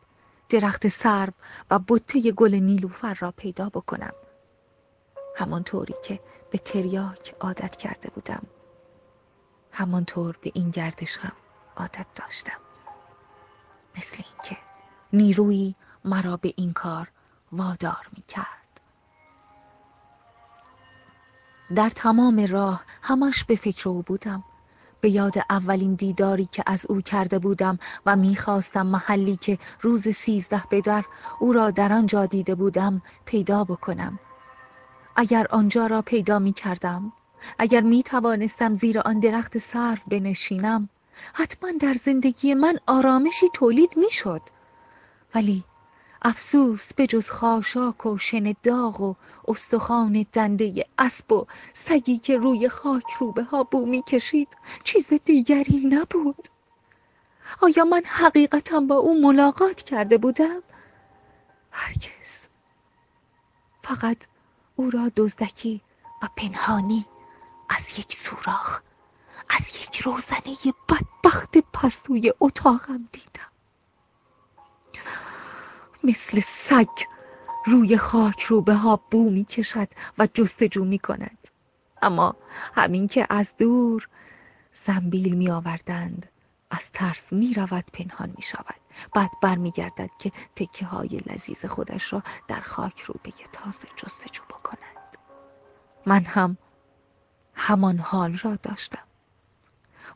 [0.49, 1.33] درخت سرو
[1.71, 4.13] و بطه گل نیلوفر را پیدا بکنم.
[5.37, 6.21] همانطوری که
[6.51, 8.43] به تریاک عادت کرده بودم.
[9.73, 11.33] همانطور به این گردش هم
[11.77, 12.59] عادت داشتم.
[13.97, 14.68] مثل اینکه
[15.13, 17.09] نیرویی مرا به این کار
[17.53, 18.81] وادار می کرد.
[21.75, 24.45] در تمام راه همش به فکر او بودم.
[25.01, 30.63] به یاد اولین دیداری که از او کرده بودم و می‌خواستم محلی که روز سیزده
[30.71, 31.05] به در
[31.41, 34.19] او را در آنجا دیده بودم پیدا بکنم.
[35.17, 37.13] اگر آنجا را پیدا می کردم
[37.59, 40.89] اگر می توانستم زیر آن درخت سرو بنشینم
[41.35, 44.43] حتما در زندگی من آرامشی تولید می شد
[45.39, 45.65] ولی
[46.23, 49.15] افسوس به جز خاشاک و شن داغ و
[49.49, 54.49] استخوان دنده اسب و سگی که روی خاک روبه ها بو می کشید
[54.85, 56.49] چیز دیگری نبود.
[57.63, 60.63] آیا من حقیقتا با او ملاقات کرده بودم؟
[61.71, 62.47] هرگز.
[63.83, 64.27] فقط
[64.77, 65.81] او را دزدکی
[66.23, 67.07] و پنهانی
[67.69, 68.81] از یک سوراخ
[69.51, 73.58] از یک روزنه بدبخت پستوی اتاقم دیدم.
[76.05, 76.89] مثل سگ
[77.67, 81.49] روی خاک رو به ها بو می کشد و جستجو می کند
[82.03, 82.37] اما
[82.75, 84.09] همین که از دور
[84.73, 86.27] زنبیل می آوردند
[86.71, 88.75] از ترس می رود پنهان می شود
[89.15, 95.17] بعد برمیگردد که تکه های لذیذ خودش را در خاک رو به تازه جستجو بکند.
[96.07, 96.57] من هم
[97.55, 99.03] همان حال را داشتم.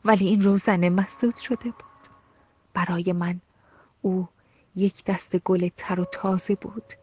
[0.05, 2.07] ولی این روزنه مسدود شده بود.
[2.73, 3.41] برای من
[4.01, 4.27] او
[4.75, 6.93] یک دست گل تر و تازه بود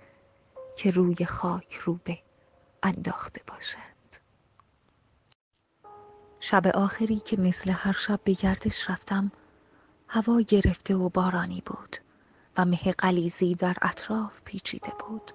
[0.76, 2.18] که روی خاک روبه
[2.82, 4.16] انداخته باشند.
[6.40, 9.32] شب آخری که مثل هر شب به گردش رفتم
[10.08, 11.96] هوا گرفته و بارانی بود
[12.56, 15.32] و مه قلیزی در اطراف پیچیده بود.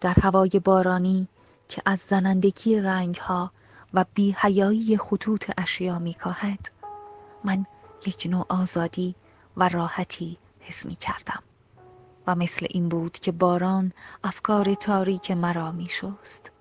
[0.00, 1.28] در هوای بارانی
[1.68, 3.52] که از زنندگی رنگها
[3.94, 6.70] و بیهیایی خطوط اشیا میکاهد
[7.44, 7.66] من
[8.06, 9.14] یک نوع آزادی
[9.56, 11.42] و راحتی حس می کردم
[12.26, 13.92] و مثل این بود که باران
[14.24, 16.52] افکار تاریک مرا می شست.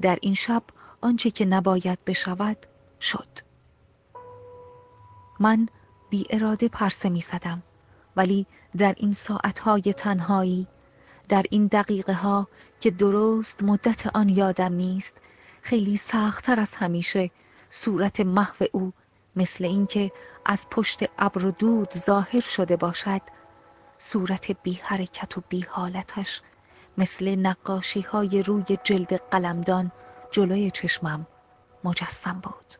[0.00, 0.62] در این شب
[1.00, 2.66] آنچه که نباید بشود
[3.00, 3.28] شد
[5.40, 5.68] من
[6.10, 7.62] بی اراده پرسه می زدم
[8.16, 10.66] ولی در این ساعتهای تنهایی
[11.28, 12.48] در این دقیقه ها
[12.80, 15.14] که درست مدت آن یادم نیست
[15.62, 17.30] خیلی سختتر از همیشه
[17.68, 18.92] صورت محو او
[19.36, 20.12] مثل اینکه
[20.48, 23.20] از پشت ابر و دود ظاهر شده باشد
[23.98, 26.42] صورت بی حرکت و بی حالتش
[26.98, 29.92] مثل نقاشی های روی جلد قلمدان
[30.30, 31.26] جلوی چشمم
[31.84, 32.74] مجسم بود.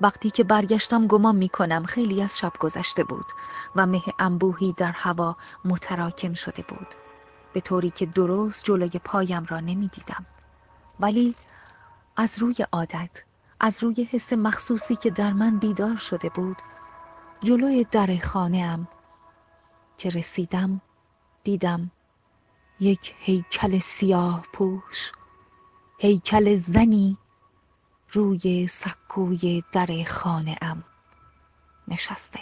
[0.00, 3.26] وقتی که برگشتم گمان می کنم خیلی از شب گذشته بود
[3.76, 6.94] و مه انبوهی در هوا متراکم شده بود.
[7.52, 10.26] به طوری که درست جلوی پایم را نمی دیدم
[11.00, 11.34] ولی
[12.16, 13.22] از روی عادت
[13.60, 16.56] از روی حس مخصوصی که در من بیدار شده بود
[17.40, 18.88] جلوی در خانه ام
[19.98, 20.80] که رسیدم
[21.44, 21.90] دیدم
[22.80, 25.12] یک هیکل سیاه پوش
[25.98, 27.18] هیکل زنی
[28.12, 30.84] روی سکوی در خانه ام
[31.88, 32.40] نشسته.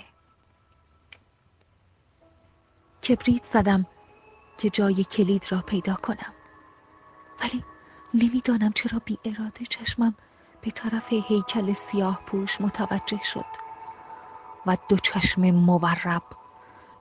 [3.09, 3.87] کبریت زدم
[4.59, 6.33] که جای کلید را پیدا کنم.
[7.41, 7.65] ولی
[8.15, 10.15] نمی‌دانم چرا بی اراده چشمم
[10.65, 13.45] به طرف هیکل سیاه پوش متوجه شد
[14.67, 16.23] و دو چشم مورب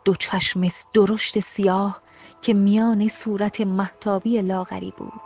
[0.05, 2.01] دو چشم درشت سیاه
[2.41, 5.21] که میان صورت محتابی لاغری بود.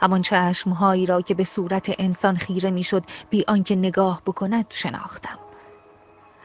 [0.00, 5.38] همان چشمهایی را که به صورت انسان خیره می‌شد بی آنکه نگاه بکند شناختم.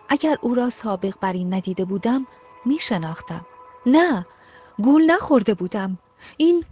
[0.10, 2.28] اگر او را سابق بر این ندیده بودم
[2.66, 3.46] می شناختم
[3.86, 4.26] نه
[4.78, 5.98] گول نخورده بودم.
[6.38, 6.66] این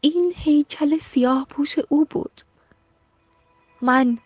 [0.00, 2.40] این هیکل سیاه پوش او بود.
[3.82, 4.18] من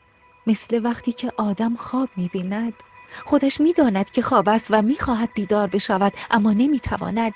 [0.46, 2.82] مثل وقتی که آدم خواب می‌بیند
[3.24, 7.34] خودش می‌داند که خواب است و می‌خواهد بیدار بشود اما نمی‌تواند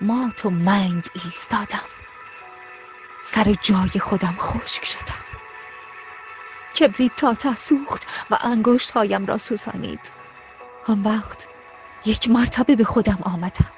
[0.00, 1.88] ما تو منگ ایستادم.
[3.24, 5.24] سر جای خودم خشک شدم.
[6.80, 10.12] کبریت تا سوخت و انگشت هایم را سوزانید
[10.86, 11.48] آن وقت
[12.04, 13.72] یک مرتبه به خودم آمدم.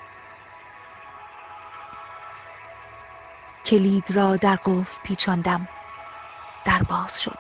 [3.65, 5.69] کلید را در قفل پیچاندم.
[6.65, 7.39] در باز شد.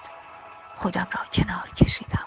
[0.74, 2.26] خودم را کنار کشیدم.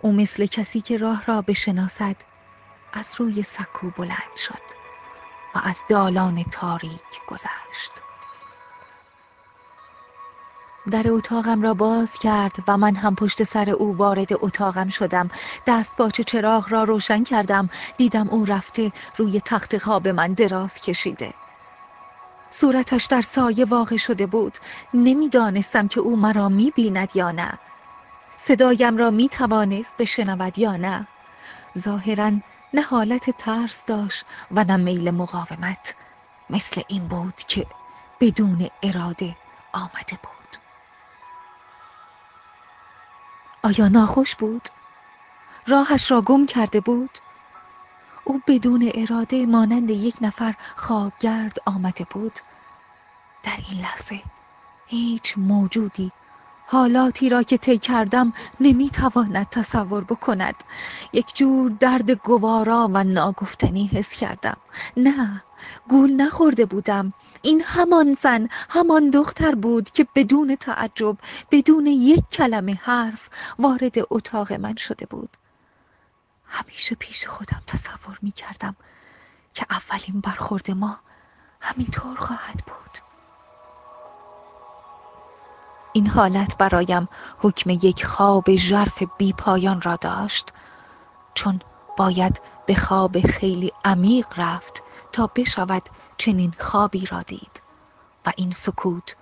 [0.00, 2.16] او مثل کسی که راه را بشناسد
[2.92, 4.62] از روی سکو بلند شد
[5.54, 7.92] و از دالان تاریک گذشت.
[10.90, 15.28] در اتاقم را باز کرد و من هم پشت سر او وارد اتاقم شدم.
[15.66, 17.70] دست باچه چراغ را روشن کردم.
[17.96, 21.34] دیدم او رفته روی تخت خواب من دراز کشیده.
[22.54, 24.58] صورتش در سایه واقع شده بود.
[24.94, 27.58] نمی‌دانستم که او مرا می‌بیند یا نه.
[28.36, 31.06] صدایم را می توانست بشنود یا نه.
[31.78, 32.32] ظاهرا
[32.74, 35.94] نه حالت ترس داشت و نه میل مقاومت.
[36.50, 37.66] مثل این بود که
[38.20, 39.36] بدون اراده
[39.72, 40.58] آمده بود.
[43.62, 44.68] آیا ناخوش بود؟
[45.66, 47.18] راهش را گم کرده بود؟
[48.24, 52.38] او بدون اراده مانند یک نفر خوابگرد آمده بود.
[53.42, 54.22] در این لحظه
[54.86, 56.12] هیچ موجودی
[56.66, 60.54] حالاتی را که طی کردم نمی‌تواند تصور بکند.
[61.12, 64.56] یک جور درد گوارا و ناگفتنی حس کردم.
[64.96, 65.42] نه
[65.88, 67.12] گول نخورده بودم.
[67.42, 71.16] این همان زن همان دختر بود که بدون تعجب
[71.50, 75.36] بدون یک کلمه حرف وارد اتاق من شده بود.
[76.46, 78.76] همیشه پیش خودم تصور می کردم
[79.54, 80.98] که اولین برخورد ما
[81.60, 82.98] همینطور خواهد بود.
[85.92, 90.52] این حالت برایم حکم یک خواب ژرف بی پایان را داشت
[91.34, 91.60] چون
[91.96, 94.82] باید به خواب خیلی عمیق رفت
[95.12, 95.82] تا بشود
[96.18, 97.62] چنین خوابی را دید
[98.26, 99.16] و این سکوت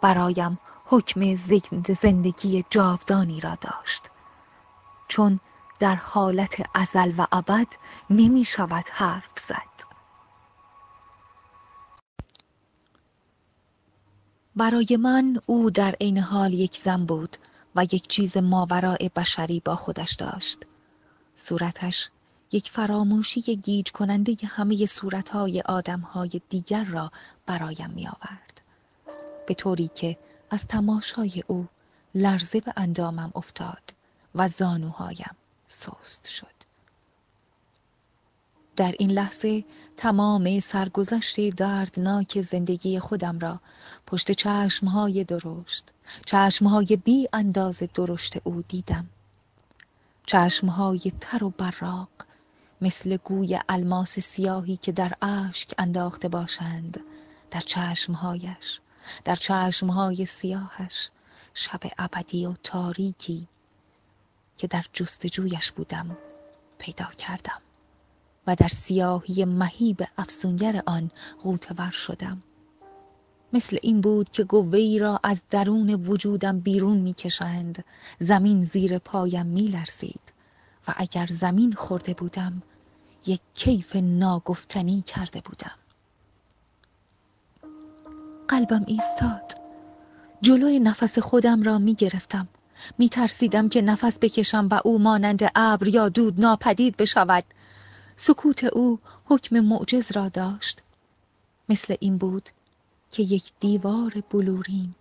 [0.00, 1.34] برایم حکم
[1.92, 4.10] زندگی جاودانی را داشت.
[5.08, 5.40] چون
[5.78, 7.66] در حالت ازل و ابد
[8.10, 9.78] نمی شود حرف زد.
[14.56, 17.36] برای من او در عین حال یک زن بود
[17.76, 20.58] و یک چیز ماورای بشری با خودش داشت.
[21.36, 22.10] صورتش
[22.52, 27.10] یک فراموشی گیج کننده همه صورتهای آدمهای دیگر را
[27.46, 28.60] برایم می آورد.
[29.46, 30.18] به طوری که
[30.50, 31.66] از تماشای او
[32.14, 33.94] لرزه به اندامم افتاد
[34.34, 35.36] و زانوهایم.
[35.68, 36.58] سست شد.
[38.76, 39.64] در این لحظه
[39.96, 43.60] تمام سرگذشت دردناک زندگی خودم را
[44.06, 45.84] پشت چشمهای درشت
[46.26, 49.06] چشمهای بی انداز درشت او دیدم.
[50.26, 52.08] چشمهای تر و براق
[52.80, 57.00] مثل گوی الماس سیاهی که در اشک انداخته باشند
[57.50, 58.80] در چشمهایش
[59.24, 61.10] در چشمهای سیاهش
[61.54, 63.48] شب ابدی و تاریکی
[64.58, 66.16] که در جستجویش بودم
[66.78, 67.60] پیدا کردم
[68.46, 71.10] و در سیاهی مهیب افسونگر آن
[71.42, 72.42] غوطه شدم.
[73.52, 77.84] مثل این بود که گوهی را از درون وجودم بیرون می‌کشند.
[78.18, 80.32] زمین زیر پایم میلرزید
[80.88, 82.62] و اگر زمین خورده بودم
[83.26, 85.78] یک کیف ناگفتنی کرده بودم.
[88.48, 89.54] قلبم ایستاد.
[90.42, 92.48] جلوی نفس خودم را می گرفتم
[92.98, 97.44] می ترسیدم که نفس بکشم و او مانند ابر یا دود ناپدید بشود.
[98.16, 100.82] سکوت او حکم معجز را داشت.
[101.68, 102.48] مثل این بود
[103.10, 104.94] که یک دیوار بلورین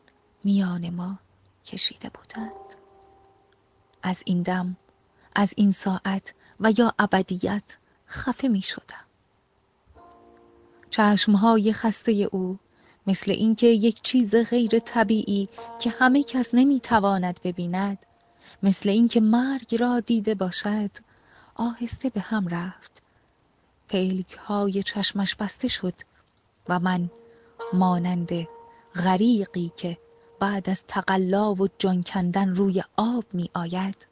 [0.44, 1.20] میان ما
[1.66, 2.76] کشیده بودند.
[4.04, 4.78] از این دم
[5.36, 9.06] از این ساعت و یا ابدیت خفه می شدم
[10.90, 12.60] چشمهای خسته او
[13.08, 15.50] مثل اینکه یک چیز غیر طبیعی
[15.80, 17.98] که همه کس نمی‌تواند ببیند.
[18.64, 20.92] مثل اینکه مرگ را دیده باشد
[21.56, 23.04] آهسته به هم رفت.
[23.90, 25.94] پلک های چشمش بسته شد
[26.70, 27.10] و من
[27.74, 28.48] مانند
[28.96, 29.98] غریقی که
[30.40, 34.08] بعد از تقلا و جان کندن روی آب می آید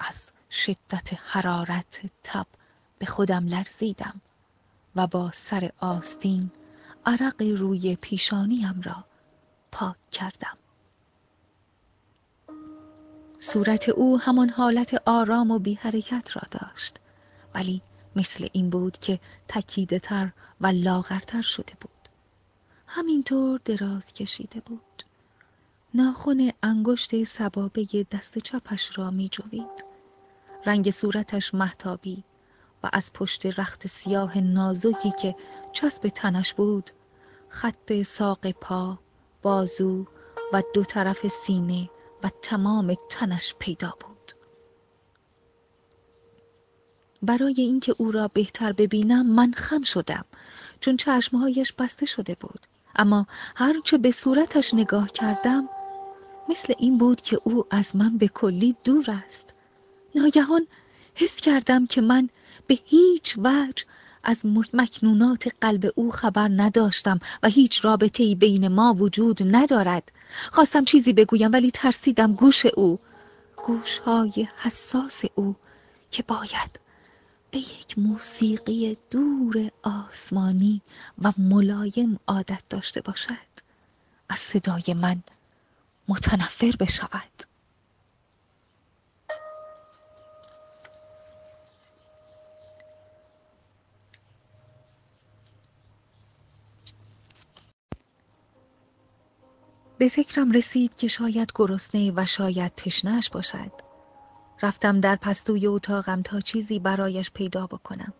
[0.00, 2.46] از شدت حرارت تب
[2.98, 4.20] به خودم لرزیدم
[4.96, 6.50] و با سر آستین
[7.06, 9.04] عرق روی پیشانیم را
[9.72, 10.56] پاک کردم.
[13.38, 16.96] صورت او همان حالت آرام و بی حرکت را داشت
[17.54, 17.82] ولی
[18.16, 21.90] مثل این بود که تکیده تر و لاغرتر شده بود.
[22.86, 25.04] همینطور دراز کشیده بود.
[25.94, 29.84] ناخن انگشت سبابه دست چپش را می جوید.
[30.66, 32.24] رنگ صورتش محتابی
[32.82, 35.36] و از پشت رخت سیاه نازکی که
[35.72, 36.90] چسب تنش بود
[37.48, 38.98] خط ساق پا
[39.42, 40.06] بازو
[40.52, 41.90] و دو طرف سینه
[42.22, 44.32] و تمام تنش پیدا بود.
[47.22, 50.24] برای اینکه او را بهتر ببینم من خم شدم
[50.80, 52.66] چون چشمهایش بسته شده بود.
[52.96, 53.26] اما
[53.56, 55.68] هرچه به صورتش نگاه کردم
[56.48, 59.44] مثل این بود که او از من به کلی دور است.
[60.14, 60.66] ناگهان
[61.14, 62.28] حس کردم که من
[62.70, 63.84] به هیچ وجه
[64.22, 64.42] از
[64.72, 70.12] مکنونات قلب او خبر نداشتم و هیچ رابطه ای بین ما وجود ندارد.
[70.52, 72.98] خواستم چیزی بگویم ولی ترسیدم گوش او
[73.66, 75.56] گوش های حساس او
[76.10, 76.80] که باید
[77.50, 80.82] به یک موسیقی دور آسمانی
[81.22, 83.50] و ملایم عادت داشته باشد.
[84.28, 85.22] از صدای من
[86.08, 87.49] متنفر بشود.
[100.00, 103.72] به فکرم رسید که شاید گرسنه و شاید تشنش باشد.
[104.62, 108.12] رفتم در پستوی اتاقم تا چیزی برایش پیدا بکنم.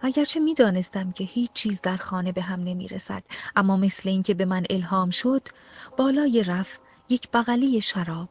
[0.00, 3.22] اگرچه می‌دانستم که هیچ چیز در خانه به هم نمی رسد
[3.56, 5.48] اما مثل اینکه به من الهام شد
[5.96, 8.28] بالای رف یک بغلی شراب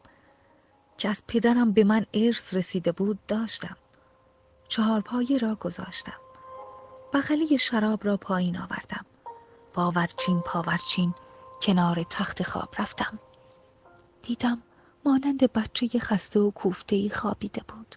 [0.97, 3.77] که از پدرم به من ارث رسیده بود داشتم.
[4.67, 6.19] چهار پایه را گذاشتم.
[7.13, 9.05] بغلی شراب را پایین آوردم.
[9.73, 11.13] باورچین پاورچین
[11.61, 13.19] کنار تخت خواب رفتم.
[14.21, 14.61] دیدم
[15.05, 17.95] مانند بچه خسته و کوفته خوابیده بود.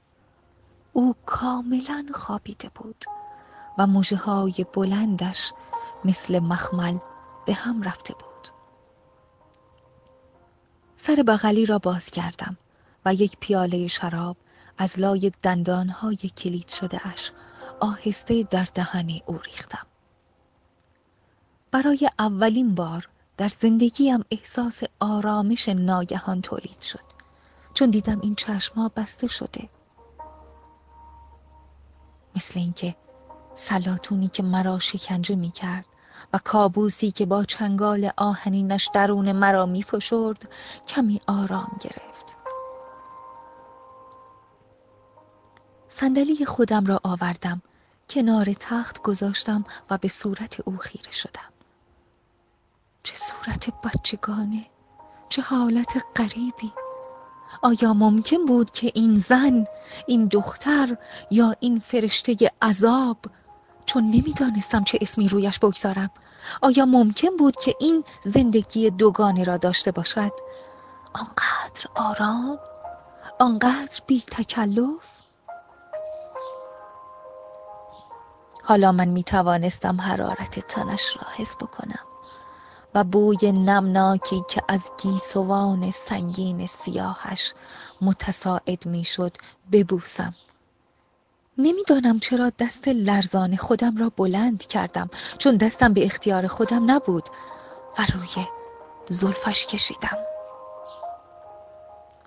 [0.93, 3.05] او کاملا خوابیده بود
[3.79, 5.53] و موجه های بلندش
[6.05, 6.99] مثل مخمل
[7.47, 8.49] به هم رفته بود.
[10.97, 12.57] سر بغلی را باز کردم
[13.05, 14.37] و یک پیاله شراب
[14.79, 17.33] از لای دندانهای کلید شده اش
[17.81, 19.87] آهسته در دهن او ریختم.
[21.71, 27.05] برای اولین بار در زندگیم احساس آرامش ناگهان تولید شد.
[27.75, 29.69] چون دیدم این چشمها بسته شده.
[32.37, 32.97] مثل اینکه
[33.55, 35.85] سلاتونی که مرا شکنجه می کرد
[36.33, 40.49] و کابوسی که با چنگال آهنینش درون مرا می فشرد
[40.87, 42.37] کمی آرام گرفت.
[45.89, 47.63] صندلی خودم را آوردم
[48.11, 51.54] کنار تخت گذاشتم و به صورت او خیره شدم.
[53.05, 54.67] چه صورت بچگانه؟
[55.29, 56.73] چه حالت غریبی؟
[57.63, 59.65] آیا ممکن بود که این زن
[60.07, 60.97] این دختر
[61.31, 63.17] یا این فرشته عذاب؟
[63.87, 66.11] چون نمی‌دانستم چه اسمی رویش بگذارم.
[66.63, 70.33] آیا ممکن بود که این زندگی دوگانه را داشته باشد؟
[71.15, 72.59] آنقدر آرام؟
[73.41, 75.09] آنقدر بی تکلف
[78.63, 82.14] حالا من می توانستم حرارت تنش را حس بکنم.
[82.95, 87.53] و بوی نمناکی که از گیسوان سنگین سیاهش
[88.01, 89.37] متساعد می‌شد
[89.73, 90.35] ببوسم.
[91.59, 97.29] نمی‌دانم چرا دست لرزان خودم را بلند کردم چون دستم به اختیار خودم نبود
[97.99, 98.47] و روی
[99.09, 100.19] زلفش کشیدم.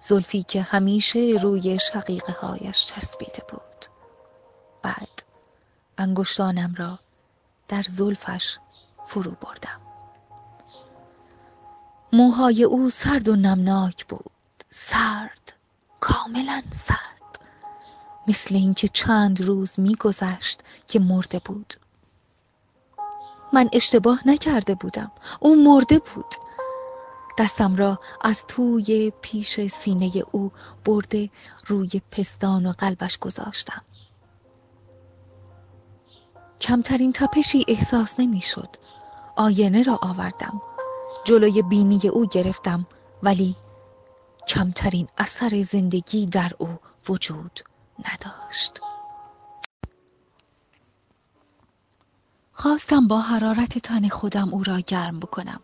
[0.02, 3.86] زلفی که همیشه روی شقیقه هایش چسبیده بود.
[4.82, 5.24] بعد
[5.98, 7.00] انگشتانم را
[7.68, 8.58] در زلفش
[9.06, 9.87] فرو بردم.
[12.18, 14.32] موهای او سرد و نمناک بود.
[14.70, 15.54] سرد
[16.00, 17.40] کاملا سرد.
[18.28, 21.74] مثل اینکه چند روز میگذشت که مرده بود.
[23.54, 25.12] من اشتباه نکرده بودم.
[25.40, 26.34] او مرده بود.
[27.40, 30.52] دستم را از توی پیش سینه او
[30.86, 31.30] برده
[31.68, 33.82] روی پستان و قلبش گذاشتم.
[36.62, 38.70] کمترین تپشی احساس نمی‌شد.
[39.36, 40.62] آینه را آوردم.
[41.28, 42.88] جلوی بینی او گرفتم
[43.24, 43.56] ولی
[44.48, 46.68] کمترین اثر زندگی در او
[47.10, 47.60] وجود
[48.00, 48.80] نداشت.
[52.52, 55.60] خواستم با حرارت تن خودم او را گرم بکنم.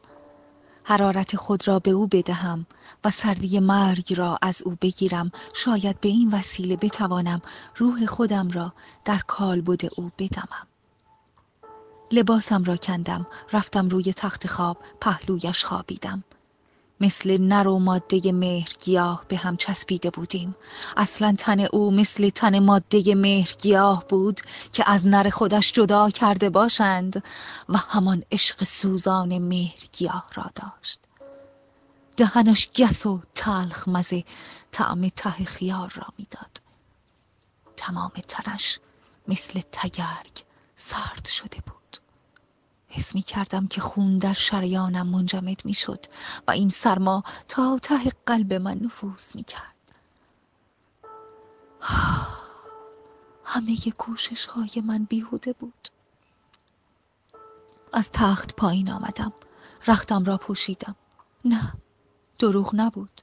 [0.84, 2.66] حرارت خود را به او بدهم
[3.04, 5.32] و سردی مرگ را از او بگیرم.
[5.56, 7.42] شاید به این وسیله بتوانم
[7.76, 8.74] روح خودم را
[9.06, 10.68] در کالبد او بدمم.
[12.14, 16.24] لباسم را کندم رفتم روی تخت خواب پهلویش خوابیدم.
[17.00, 20.56] مثل نر و ماده مهرگیاه به هم چسبیده بودیم.
[20.98, 24.42] اصلا تن او مثل تن ماده مهرگیاه بود
[24.74, 27.24] که از نر خودش جدا کرده باشند
[27.70, 31.00] و همان عشق سوزان مهرگیاه را داشت.
[32.18, 34.24] دهنش گس و تلخ مزه
[34.72, 36.62] طعم ته خیار را می‌داد.
[37.78, 38.80] تمام تنش
[39.28, 40.44] مثل تگرگ
[40.76, 41.83] سرد شده بود.
[42.96, 46.06] حس می کردم که خون در شریانم منجمد می شد
[46.48, 49.74] و این سرما تا ته قلب من نفوذ می کرد
[53.54, 55.88] همه کوشش های من بیهوده بود.
[57.94, 59.34] از تخت پایین آمدم.
[59.88, 60.96] رختم را پوشیدم.
[61.46, 61.74] نه
[62.40, 63.22] دروغ نبود.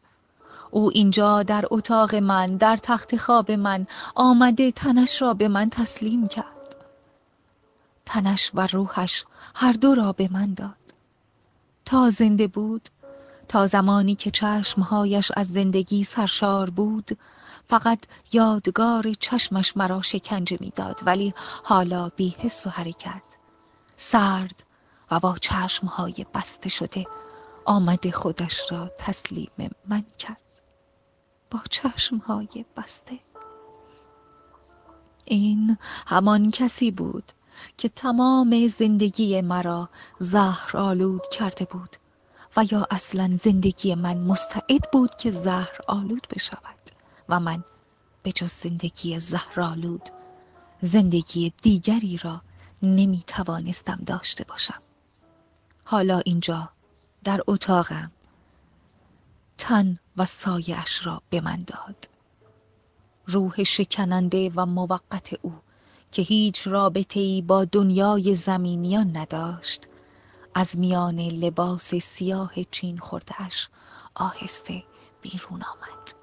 [0.71, 6.29] او اینجا در اتاق من در تخت خواب من آمده تنش را به من تسلیم
[6.29, 6.60] کرد.
[8.11, 10.95] تنش و روحش هر دو را به من داد.
[11.85, 12.89] تا زنده بود
[13.49, 17.19] تا زمانی که چشمهایش از زندگی سرشار بود
[17.69, 17.99] فقط
[18.33, 21.35] یادگار چشمش مرا شکنجه می‌داد ولی
[21.65, 23.23] حالا بی حس و حرکت
[23.97, 24.65] سرد
[25.11, 27.07] و با چشمهای بسته شده
[27.65, 30.63] آمده خودش را تسلیم من کرد.
[31.51, 33.19] با چشمهای بسته.
[35.25, 37.33] این همان کسی بود
[37.77, 39.89] که تمام زندگی مرا
[40.19, 41.97] زهر آلود کرده بود
[42.57, 46.91] و یا اصلا زندگی من مستعد بود که زهر آلود بشود
[47.29, 47.65] و من
[48.23, 50.09] به جز زندگی زهر آلود
[50.83, 52.43] زندگی دیگری را
[52.83, 54.83] نمی توانستم داشته باشم.
[55.85, 56.71] حالا اینجا
[57.25, 58.11] در اتاقم
[59.59, 62.09] تن و سایش را به من داد.
[63.27, 65.55] روح شکننده و موقت او
[66.13, 69.87] که هیچ رابطه ای با دنیای زمینیان نداشت.
[70.55, 73.69] از میان لباس سیاه چین خوردهش
[74.15, 74.83] آهسته
[75.23, 76.15] بیرون آمد.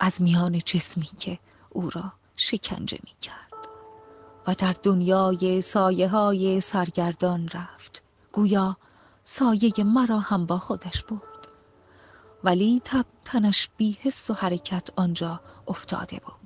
[0.00, 1.38] از میان جسمی که
[1.70, 3.50] او را شکنجه می کرد
[4.46, 8.02] و در دنیای سایه های سرگردان رفت.
[8.32, 8.76] گویا
[9.24, 11.48] سایه مرا هم با خودش برد.
[12.44, 13.98] ولی تب تنش بی
[14.30, 16.39] و حرکت آنجا افتاده بود.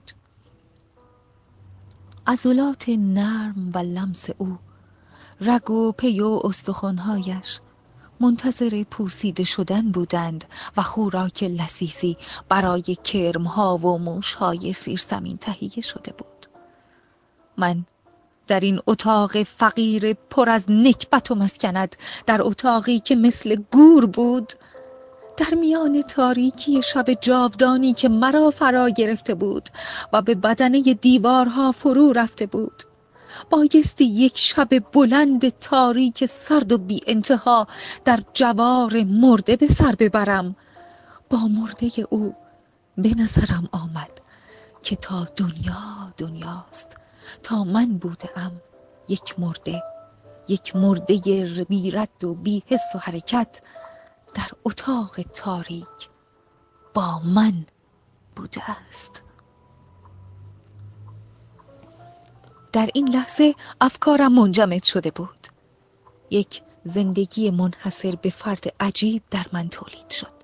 [2.27, 4.59] عضلات نرم و لمس او
[5.41, 7.61] رگ و پی و استخوانهایش
[8.21, 10.45] منتظر پوسیده شدن بودند
[10.77, 12.17] و خوراک لسیسی
[12.49, 16.47] برای کرمها و موشهای سیرسمین تهیه شده بود.
[17.57, 17.85] من
[18.47, 21.97] در این اتاق فقیر پر از نکبت و مسکند
[22.27, 24.53] در اتاقی که مثل گور بود
[25.37, 29.69] در میان تاریکی شب جاودانی که مرا فرا گرفته بود
[30.13, 32.83] و به بدنه دیوارها فرو رفته بود.
[33.51, 37.67] بایستی یک شب بلند تاریک سرد و بی انتها
[38.05, 40.57] در جوار مرده به سر ببرم.
[41.31, 42.35] با مرده او
[42.99, 44.21] به نظرم آمد
[44.83, 46.97] که تا دنیا دنیاست.
[47.43, 48.53] تا من بودم
[49.09, 49.83] یک مرده
[50.49, 51.15] یک مرده
[51.69, 53.61] بی رد و بی حس و حرکت.
[54.35, 56.09] در اتاق تاریک
[56.95, 57.67] با من
[58.37, 59.23] بوده است.
[62.73, 65.49] در این لحظه افکارم منجمد شده بود.
[66.31, 70.35] یک زندگی منحصر به فرد عجیب در من تولید شد.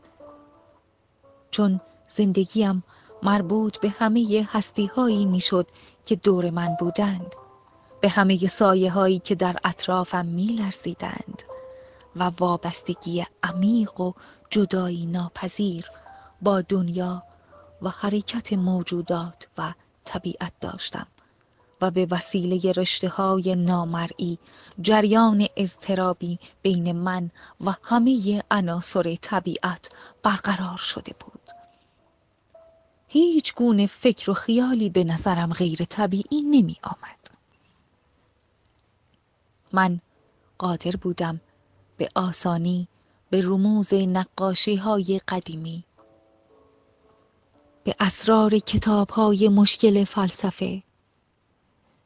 [1.50, 2.84] چون زندگیم
[3.22, 5.66] مربوط به همه هستی هایی می‌شد
[6.04, 7.34] که دور من بودند
[8.00, 11.42] به همه سایه هایی که در اطرافم می لرزیدند
[12.16, 14.12] و وابستگی عمیق و
[14.50, 15.90] جدایی ناپذیر
[16.42, 17.22] با دنیا
[17.82, 21.06] و حرکت موجودات و طبیعت داشتم
[21.80, 24.38] و به وسیله رشته های نامرئی
[24.80, 27.30] جریان اضطرابی بین من
[27.60, 29.88] و همه عناصر طبیعت
[30.22, 31.40] برقرار شده بود.
[33.08, 37.30] هیچ گونه فکر و خیالی به نظرم غیر طبیعی نمی آمد
[39.72, 40.00] من
[40.58, 41.40] قادر بودم
[42.00, 42.88] به آسانی
[43.30, 45.84] به رموز نقاشی های قدیمی.
[47.84, 50.82] به اسرار کتاب های مشکل فلسفه.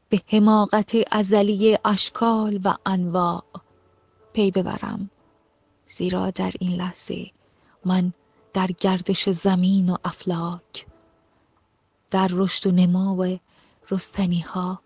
[0.09, 3.43] به حماقت ازلی اشکال و انواع.
[4.33, 5.09] پی ببرم.
[5.85, 7.31] زیرا در این لحظه
[7.85, 8.13] من
[8.53, 10.85] در گردش زمین و افلاک
[12.11, 13.39] در رشد و نما و
[13.91, 14.81] رستنی ها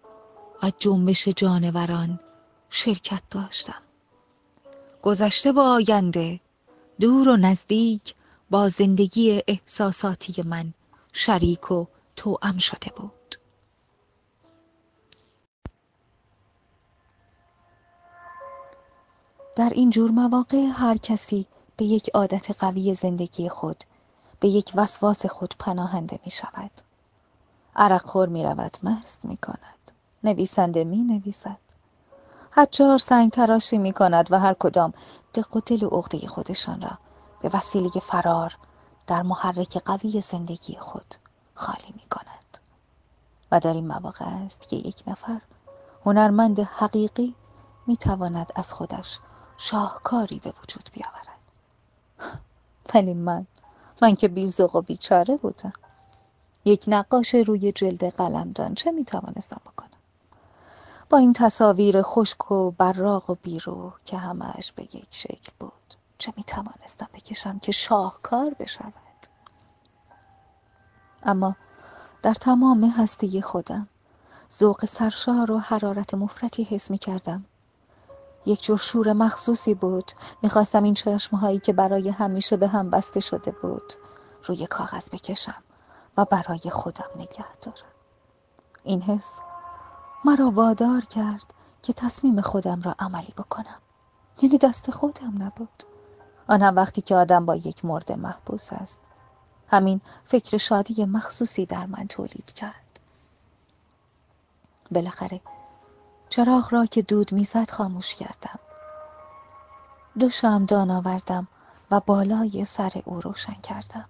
[0.63, 2.19] و جنبش جانوران
[2.69, 3.81] شرکت داشتم.
[5.03, 6.39] گذشته و آینده.
[6.99, 8.15] دور و نزدیک
[8.49, 10.73] با زندگی احساساتی من
[11.13, 11.85] شریک و
[12.15, 13.35] توأم شده بود.
[19.55, 21.45] در این جور مواقع هر کسی
[21.77, 23.83] به یک عادت قوی زندگی خود
[24.39, 26.71] به یک وسواس خود پناهنده می شود.
[27.75, 29.91] عرق خور می رود مست می کند.
[30.23, 31.68] نویسنده می نویسد.
[32.59, 34.93] حجار سنگ تراشی می کند و هر کدام
[35.33, 36.91] دق و دل و عقده خودشان را
[37.41, 38.57] به وسیله فرار
[39.07, 41.15] در محرک قوی زندگی خود
[41.53, 42.57] خالی می کند.
[43.51, 45.41] و در این مواقع است که یک نفر
[46.05, 47.35] هنرمند حقیقی
[47.87, 49.19] می تواند از خودش
[49.57, 51.39] شاهکاری به وجود بیاورد.
[52.93, 53.47] ولی من
[54.01, 55.73] من که بیزوق و بیچاره بودم.
[56.65, 59.98] یک نقاش روی جلد قلمدان چه می توانستم بکنم؟
[61.09, 65.71] با این تصاویر خشک و براق و بیرو که همش به یک شکل بود
[66.17, 68.93] چه می توانستم بکشم که شاهکار بشود؟
[71.23, 71.55] اما
[72.21, 73.87] در تمام هستی خودم
[74.53, 77.45] ذوق سرشار و حرارت مفرتی حس می کردم
[78.45, 80.11] یک جور شور مخصوصی بود.
[80.41, 83.93] می‌خواستم این چشمهایی که برای همیشه به هم بسته شده بود
[84.45, 85.63] روی کاغذ بکشم
[86.17, 87.91] و برای خودم نگه دارم.
[88.83, 89.39] این حس
[90.25, 93.79] مرا وادار کرد که تصمیم خودم را عملی بکنم.
[94.41, 95.83] یعنی دست خودم نبود.
[96.47, 99.01] آن هم وقتی که آدم با یک مرد محبوس است
[99.67, 102.99] همین فکر شادی مخصوصی در من تولید کرد.
[104.91, 105.41] بالاخره
[106.29, 108.59] چراغ را که دود می‌زد خاموش کردم.
[110.19, 111.47] دو شمدان آوردم
[111.91, 114.05] و بالای سر او روشن کردم.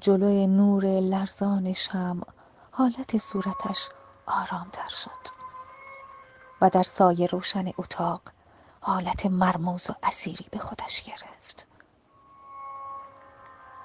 [0.00, 2.20] جلوی نور لرزان شم
[2.70, 3.88] حالت صورتش
[4.30, 5.40] آرامتر شد.
[6.60, 8.20] و در سایه روشن اتاق
[8.80, 11.66] حالت مرموز و اسیری به خودش گرفت.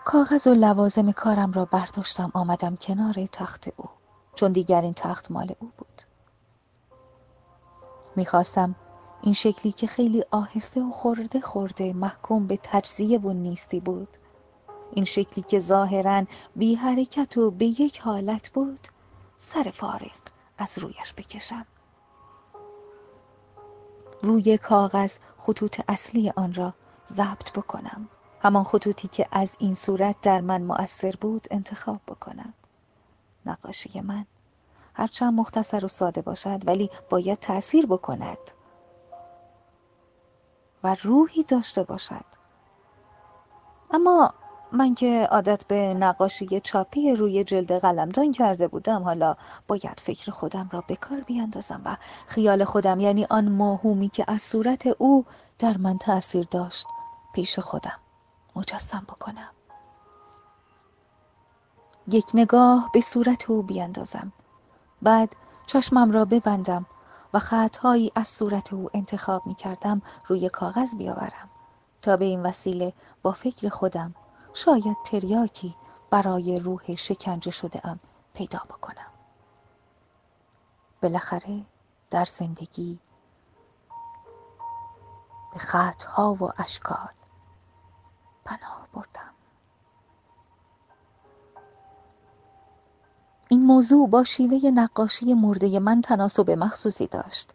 [0.06, 3.89] کاغذ و لوازم کارم را برداشتم آمدم کنار تخت او
[4.36, 6.02] چون دیگر این تخت مال او بود.
[8.16, 8.76] می‌خواستم
[9.22, 14.18] این شکلی که خیلی آهسته و خورده خورده محکوم به تجزیه و نیستی بود.
[14.91, 16.24] این شکلی که ظاهرا
[16.56, 18.88] بی حرکت و به یک حالت بود
[19.38, 20.24] سر فارغ.
[20.58, 21.66] از رویش بکشم.
[24.24, 26.74] روی کاغذ خطوط اصلی آن را
[27.08, 28.10] ضبط بکنم.
[28.41, 32.53] همان خطوطی که از این صورت در من مؤثر بود انتخاب بکنم.
[33.45, 34.26] نقاشی من.
[34.93, 38.38] هرچند مختصر و ساده باشد ولی باید تأثیر بکند.
[40.84, 42.26] و روحی داشته باشد.
[43.91, 44.34] اما
[44.76, 49.36] من که عادت به نقاشی چاپی روی جلد قلمدان کرده بودم حالا
[49.67, 51.97] باید فکر خودم را به کار بیاندازم و
[52.28, 55.26] خیال خودم یعنی آن موهومی که از صورت او
[55.59, 56.88] در من تأثیر داشت
[57.34, 57.99] پیش خودم
[58.55, 59.49] مجسم بکنم.
[62.07, 64.32] یک نگاه به صورت او بیاندازم.
[65.01, 65.36] بعد
[65.67, 66.86] چشمم را ببندم
[67.34, 71.49] و خطهایی از صورت او انتخاب می کردم روی کاغذ بیاورم
[72.01, 74.15] تا به این وسیله با فکر خودم
[74.56, 75.76] شاید تریاکی
[76.10, 77.99] برای روح شکنجه شده ام
[78.34, 79.12] پیدا بکنم.
[81.01, 81.62] بالاخره
[82.10, 82.99] در زندگی
[85.53, 87.14] به خطها و اشکال
[88.45, 89.34] پناه بردم.
[93.49, 97.53] این موضوع با شیوه نقاشی مرده من تناسب مخصوصی داشت.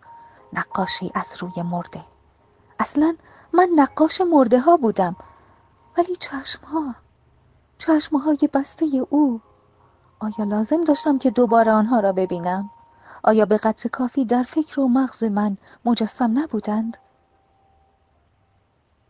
[0.52, 2.04] نقاشی از روی مرده.
[2.78, 3.16] اصلا
[3.52, 5.16] من نقاش مرده ها بودم.
[5.98, 6.94] ولی چشمها
[7.78, 9.40] چشمهای بسته او
[10.20, 12.70] آیا لازم داشتم که دوباره آنها را ببینم؟
[13.24, 16.96] آیا به قدر کافی در فکر و مغز من مجسم نبودند؟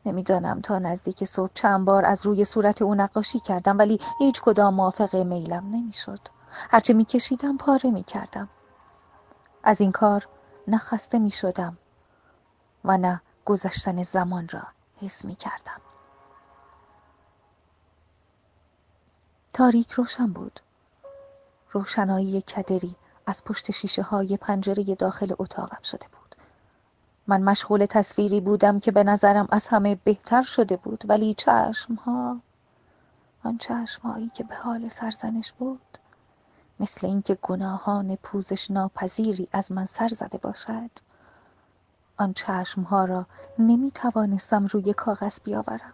[0.06, 4.74] نمی‌دانم تا نزدیک صبح چند بار از روی صورت او نقاشی کردم ولی هیچ کدام
[4.74, 6.20] موافق میلم نمی‌شد.
[6.50, 8.48] هرچه میکشیدم پاره می‌کردم.
[9.62, 10.28] از این کار
[10.68, 11.78] نه خسته می شدم
[12.84, 14.62] و نه گذشتن زمان را
[14.96, 15.80] حس می کردم.
[19.52, 20.60] تاریک روشن بود.
[21.72, 22.96] روشنایی کدری
[23.26, 26.34] از پشت شیشه های پنجره داخل اتاقم شده بود.
[27.26, 32.40] من مشغول تصویری بودم که به نظرم از همه بهتر شده بود ولی چشم ها
[33.44, 35.98] آن چشمهایی که به حال سرزنش بود
[36.80, 40.90] مثل اینکه گناهان پوزش ناپذیری از من سر زده باشد
[42.16, 43.26] آن چشمها را
[43.58, 45.92] نمی توانستم روی کاغذ بیاورم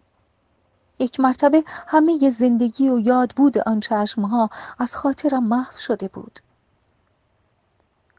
[0.99, 6.41] یک مرتبه همه زندگی و یاد بود آن چشمها از خاطرم محو شده بود.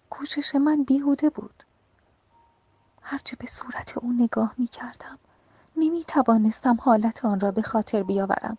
[0.09, 1.63] کوشش من بیهوده بود.
[3.01, 5.17] هرچه به صورت او نگاه می کردم
[5.77, 8.57] نمی توانستم حالت آن را به خاطر بیاورم.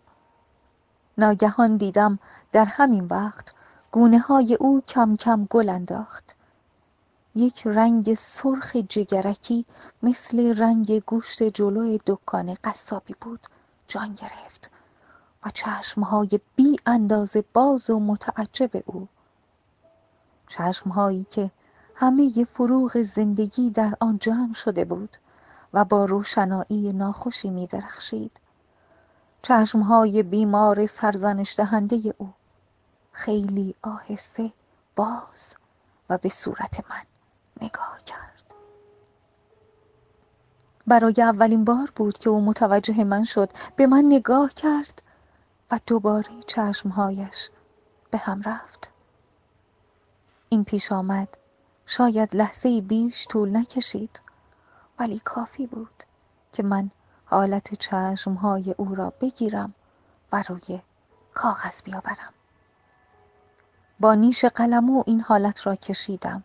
[1.17, 2.19] ناگهان دیدم
[2.51, 3.55] در همین وقت
[3.91, 6.35] گونه های او کم کم گل انداخت.
[7.35, 9.65] یک رنگ سرخ جگرکی
[10.03, 13.39] مثل رنگ گوشت جلوی دکان قصابی بود.
[13.89, 14.71] جان گرفت
[15.45, 19.07] و چشمهای بی اندازه باز و متعجب او.
[20.47, 21.51] چشمهایی که
[21.95, 25.17] همه فروغ زندگی در آن جمع شده بود
[25.73, 28.39] و با روشنایی ناخوشی می درخشید
[29.41, 32.33] چشمهای بیمار سرزنش دهنده او
[33.11, 34.51] خیلی آهسته
[34.95, 35.55] باز
[36.09, 37.03] و به صورت من
[37.61, 38.38] نگاه کرد.
[40.89, 43.49] برای اولین بار بود که او متوجه من شد.
[43.75, 45.01] به من نگاه کرد
[45.71, 47.49] و دوباره چشمهایش
[48.11, 48.91] به هم رفت.
[50.49, 51.37] این پیش آمد.
[51.85, 54.21] شاید لحظه بیش طول نکشید
[54.99, 56.03] ولی کافی بود
[56.51, 56.91] که من
[57.25, 59.73] حالت چشمهای او را بگیرم
[60.31, 60.81] و روی
[61.33, 62.33] کاغذ بیاورم.
[63.99, 66.43] با نیش قلمو این حالت را کشیدم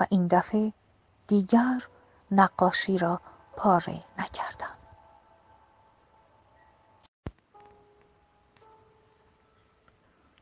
[0.00, 0.72] و این دفعه
[1.26, 1.82] دیگر
[2.30, 3.20] نقاشی را
[3.56, 4.74] پاره نکردم.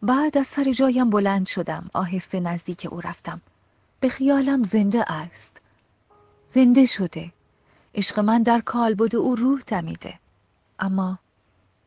[0.02, 3.40] بعد از سر جایم بلند شدم آهسته نزدیک او رفتم.
[4.00, 5.60] به خیالم زنده است.
[6.48, 7.32] زنده شده.
[7.94, 10.18] عشق من در کالبد او روح دمیده.
[10.78, 11.18] اما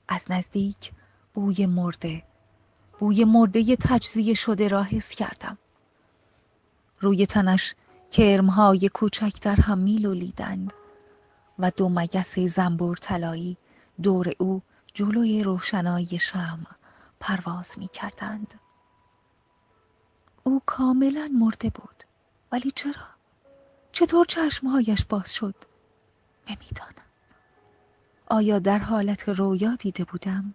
[0.08, 0.92] از نزدیک
[1.34, 2.24] بوی مرده.
[3.00, 5.58] بوی مرده تجزیه شده را حس کردم.
[7.02, 7.76] روی تنش
[8.12, 10.74] کرمهای کوچک در هم میلولیدند.
[11.60, 13.58] و دو مگس زنبور طلایی
[14.02, 14.62] دور او
[14.94, 16.66] جلوی روشنایی شم
[17.20, 18.54] پرواز می کردند.
[20.44, 22.04] او کاملا مرده بود
[22.52, 23.06] ولی چرا؟
[23.92, 25.56] چطور چشمهایش باز شد؟
[26.50, 27.06] نمی‌دانم
[28.28, 30.54] آیا در حالت رویا دیده بودم؟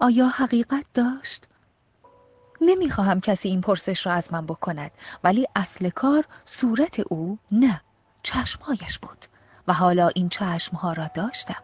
[0.00, 1.48] آیا حقیقت داشت؟
[2.60, 4.90] نمی‌خواهم کسی این پرسش را از من بکند
[5.24, 7.80] ولی اصل کار صورت او نه
[8.22, 9.24] چشمهایش بود
[9.68, 11.62] و حالا این چشمها را داشتم.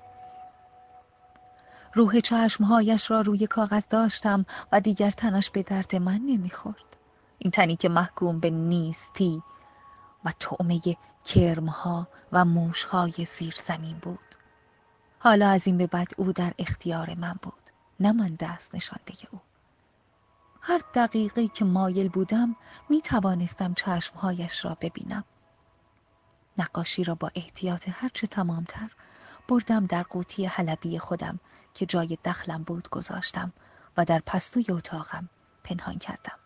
[1.94, 6.96] روح چشمهایش را روی کاغذ داشتم و دیگر تنش به درد من نمی‌خورد.
[7.38, 9.42] این تنی که محکوم به نیستی
[10.24, 10.80] و تعمه
[11.24, 14.18] کرمها و موشهای زیر زمین بود.
[15.18, 19.40] حالا از این به بعد او در اختیار من بود نه من دست نشانده او.
[20.61, 22.57] هر دقیقه که مایل بودم
[22.88, 25.24] می توانستم چشمهایش را ببینم.
[26.59, 28.90] نقاشی را با احتیاط هرچه تمامتر
[29.48, 31.40] بردم در قوطی حلبی خودم
[31.74, 33.52] که جای دخلم بود گذاشتم
[33.96, 35.28] و در پستوی اتاقم
[35.64, 36.38] پنهان کردم.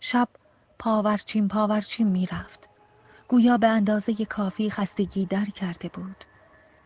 [0.00, 0.28] شب
[0.78, 2.68] پاورچین پاورچین می‌رفت.
[3.28, 6.24] گویا به اندازه کافی خستگی در کرده بود.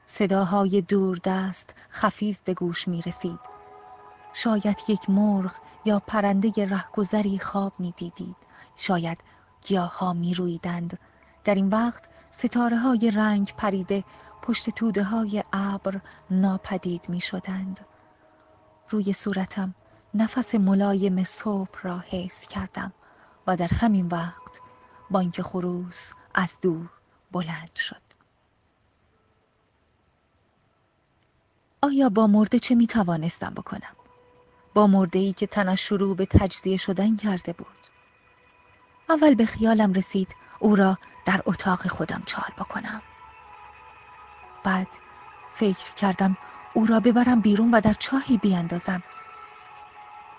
[0.06, 3.40] صداهای دوردست خفیف به گوش می رسید
[4.32, 5.52] شاید یک مرغ
[5.84, 8.36] یا پرنده رهگذری خواب می دیدید
[8.76, 9.18] شاید
[9.64, 10.98] گیاها می رویدند
[11.44, 14.04] در این وقت ستاره های رنگ پریده
[14.42, 16.00] پشت توده های ابر
[16.30, 17.80] ناپدید می شدند
[18.90, 19.74] روی صورتم
[20.14, 22.92] نفس ملایم صبح را حس کردم
[23.46, 24.60] و در همین وقت
[25.10, 26.90] بانک خروس از دور
[27.32, 28.02] بلند شد.
[31.82, 33.96] آیا با مرده چه می توانستم بکنم؟
[34.74, 37.93] با مرده ای که تنش شروع به تجزیه شدن کرده بود.
[39.10, 43.02] اول به خیالم رسید او را در اتاق خودم چال بکنم.
[44.64, 44.88] بعد
[45.54, 46.36] فکر کردم
[46.74, 49.02] او را ببرم بیرون و در چاهی بیاندازم.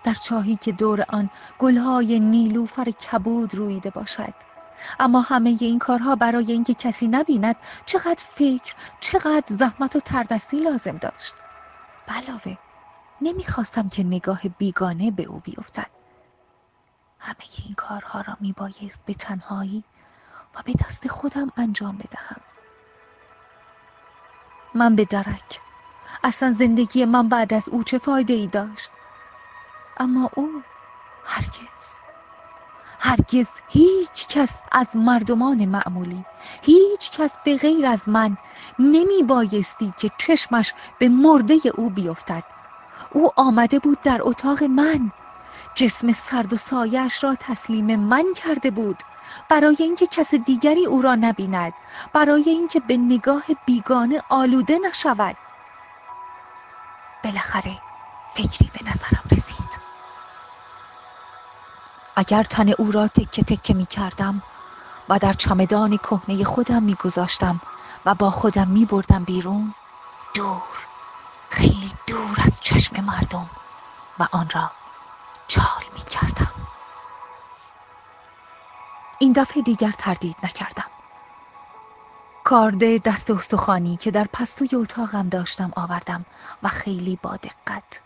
[0.03, 4.33] در چاهی که دور آن گلهای نیلوفر کبود رویده باشد.
[4.99, 7.55] اما همه این کارها برای اینکه کسی نبیند
[7.85, 11.35] چقدر فکر چقدر زحمت و تردستی لازم داشت.
[12.07, 12.57] بلاوه
[13.21, 16.04] نمی‌خواستم که نگاه بیگانه به او بیفتد.
[17.25, 19.83] همه این کارها را میبایست به تنهایی
[20.55, 22.41] و به دست خودم انجام بدهم.
[24.75, 25.59] من به درک.
[26.23, 28.91] اصلا زندگی من بعد از او چه فایده ای داشت؟
[29.97, 30.63] اما او
[31.23, 31.95] هرگز
[32.99, 36.25] هرگز هیچ کس از مردمان معمولی
[36.61, 38.37] هیچ کس به غیر از من
[38.79, 42.43] نمی بایستی که چشمش به مرده او بیفتد.
[43.11, 45.11] او آمده بود در اتاق من.
[45.75, 49.03] جسم سرد و سایش را تسلیم من کرده بود.
[49.49, 51.73] برای اینکه کس دیگری او را نبیند.
[52.13, 55.37] برای اینکه به نگاه بیگانه آلوده نشود.
[57.23, 57.77] بالاخره
[58.35, 59.79] فکری به نظرم رسید.
[62.15, 64.43] اگر تن او را تکه تکه می کردم
[65.09, 67.61] و در چمدان کهنه خودم می گذاشتم
[68.05, 69.75] و با خودم می بردم بیرون
[70.35, 70.61] دور
[71.49, 73.49] خیلی دور از چشم مردم
[74.19, 74.71] و آن را
[75.47, 76.53] چال می کردم
[79.19, 80.85] این دفعه دیگر تردید نکردم.
[82.43, 86.25] کارد دست استخوانی که در پستوی اتاقم داشتم آوردم
[86.63, 88.01] و خیلی با دقت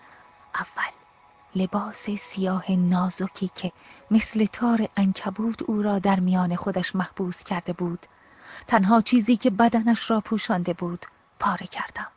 [0.56, 0.92] اول
[1.56, 3.72] لباس سیاه نازکی که
[4.12, 8.06] مثل تار انکبود او را در میان خودش محبوس کرده بود
[8.68, 11.06] تنها چیزی که بدنش را پوشانده بود
[11.40, 12.08] پاره کردم.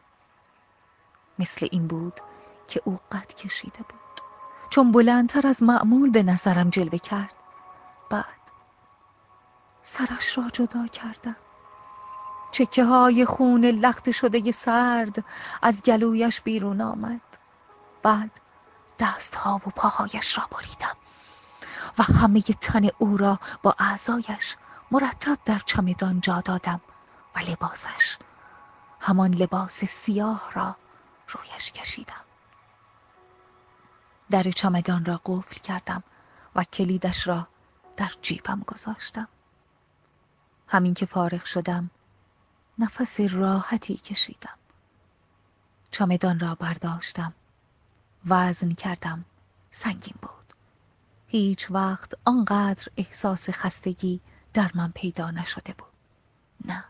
[1.39, 2.21] مثل این بود
[2.69, 4.02] که او قد کشیده بود.
[4.73, 7.35] چون بلندتر از معمول به نظرم جلوه کرد.
[8.11, 8.25] بعد
[9.83, 11.37] سرش را جدا کردم.
[12.53, 15.25] چکه های خون لخت شده سرد
[15.63, 17.21] از گلویش بیرون آمد.
[18.03, 18.41] بعد
[18.99, 20.97] دستها و پاهایش را بریدم
[21.99, 24.57] و همه تن او را با اعضایش
[24.91, 26.81] مرتب در چمدان جا دادم
[27.35, 28.19] و لباسش
[29.01, 30.77] همان لباس سیاه را
[31.29, 32.32] رویش کشیدم.
[34.33, 36.03] در چمدان را قفل کردم
[36.55, 37.49] و کلیدش را
[37.97, 39.29] در جیبم گذاشتم.
[40.69, 41.91] همین که فارغ شدم
[42.79, 44.59] نفس راحتی کشیدم.
[45.91, 47.35] چمدان را برداشتم.
[48.27, 49.25] وزن کردم.
[49.71, 50.55] سنگین بود.
[51.27, 54.21] هیچ وقت آنقدر احساس خستگی
[54.55, 55.93] در من پیدا نشده بود.
[56.65, 56.85] نه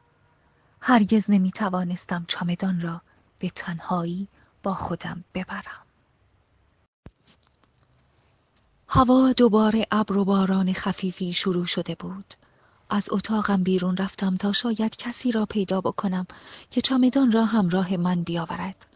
[0.80, 3.02] هرگز نمی توانستم چمدان را
[3.38, 4.28] به تنهایی
[4.62, 5.81] با خودم ببرم.
[8.94, 12.34] هوا دوباره ابر و باران خفیفی شروع شده بود.
[12.90, 16.26] از اتاقم بیرون رفتم تا شاید کسی را پیدا بکنم
[16.70, 18.86] که چمدان را همراه من بیاورد.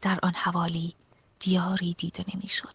[0.00, 0.94] در آن حوالی
[1.38, 2.74] دیاری دیده نمی‌شد.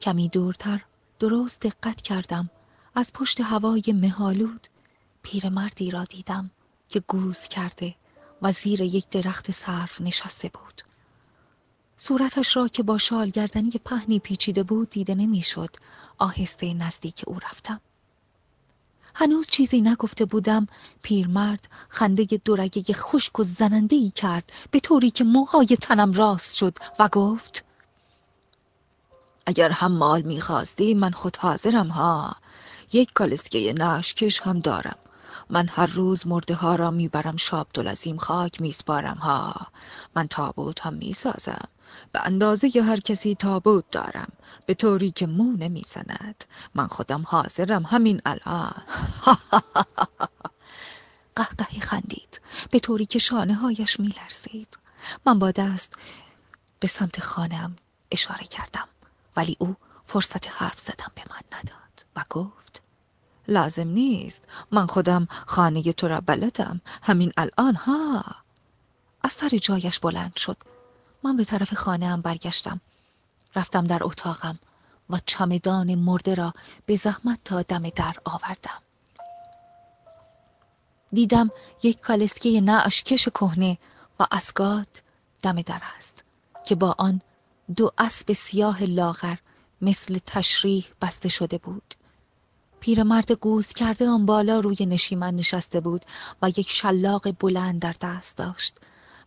[0.00, 0.84] کمی دورتر
[1.18, 2.50] درست دقت کردم.
[2.94, 4.66] از پشت هوای مهالود
[5.22, 6.50] پیرمردی را دیدم
[6.88, 7.94] که گوز کرده
[8.42, 10.82] و زیر یک درخت سرف نشسته بود.
[12.00, 15.70] صورتش را که با شال گردنی پهنی پیچیده بود دیده نمی‌شد.
[16.18, 17.80] آهسته نزدیک او رفتم.
[19.14, 20.66] هنوز چیزی نگفته بودم.
[21.02, 26.78] پیرمرد خنده دورگه خشک و زننده ای کرد به طوری که موهای تنم راست شد
[26.98, 27.64] و گفت
[29.46, 32.36] اگر هم مال می‌خواستی من خود حاضرم ها.
[32.92, 34.98] یک کالسکه نشکش هم دارم.
[35.50, 39.66] من هر روز مرده ها را می‌برم شاب دلزیم خاک میسپارم ها.
[40.16, 41.68] من تابوت هم می‌سازم.
[42.12, 44.32] به اندازه هر کسی تابوت دارم.
[44.66, 46.44] به طوری که مو نمی‌زند.
[46.74, 47.82] من خودم حاضرم.
[47.82, 48.74] همین الان.
[51.36, 52.40] قهقهی خندید.
[52.70, 54.78] به طوری که شانه هایش میلرزید.
[55.26, 55.94] من با دست
[56.80, 57.76] به سمت خانم
[58.10, 58.88] اشاره کردم.
[59.36, 62.82] ولی او فرصت حرف زدم به من نداد و گفت
[63.48, 64.42] لازم نیست.
[64.70, 66.80] من خودم خانه تو را بلدم.
[67.02, 68.24] همین الان ها.
[69.22, 70.56] از سر جایش بلند شد.
[71.22, 72.80] من به طرف خانه هم برگشتم.
[73.56, 74.58] رفتم در اتاقم
[75.10, 76.52] و چمدان مرده را
[76.86, 78.82] به زحمت تا دم در آوردم.
[81.12, 81.50] دیدم
[81.82, 83.78] یک کالسکه نعش کش کهنه
[84.20, 85.02] و اسگات
[85.42, 86.24] دم در است
[86.66, 87.20] که با آن
[87.76, 89.36] دو اسب سیاه لاغر
[89.80, 91.94] مثل تشریح بسته شده بود.
[92.80, 96.04] پیرمرد گوز کرده آن بالا روی نشیمن نشسته بود
[96.42, 98.76] و یک شلاق بلند در دست داشت.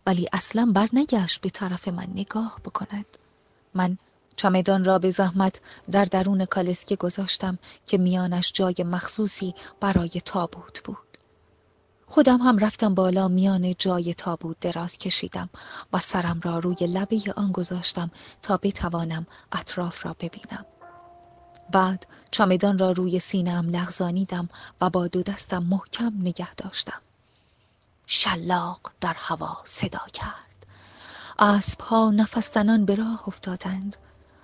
[0.06, 2.08] ولی اصلا برنگشت به طرف من.
[2.14, 3.18] نگاه بکند.
[3.74, 3.98] من
[4.36, 10.98] چمدان را به زحمت در درون کالسکه گذاشتم که میانش جای مخصوصی برای تابوت بود.
[12.06, 15.50] خودم هم رفتم بالا میان جای تابوت دراز کشیدم
[15.92, 18.10] و سرم را روی لبه آن گذاشتم
[18.42, 20.66] تا بتوانم اطراف را ببینم.
[21.72, 24.48] بعد چمدان را روی سینم لغزانیدم
[24.80, 27.02] و با دو دستم محکم نگه داشتم.
[28.14, 30.66] شلاق در هوا صدا کرد
[31.38, 33.96] اسبها نفس به راه افتادند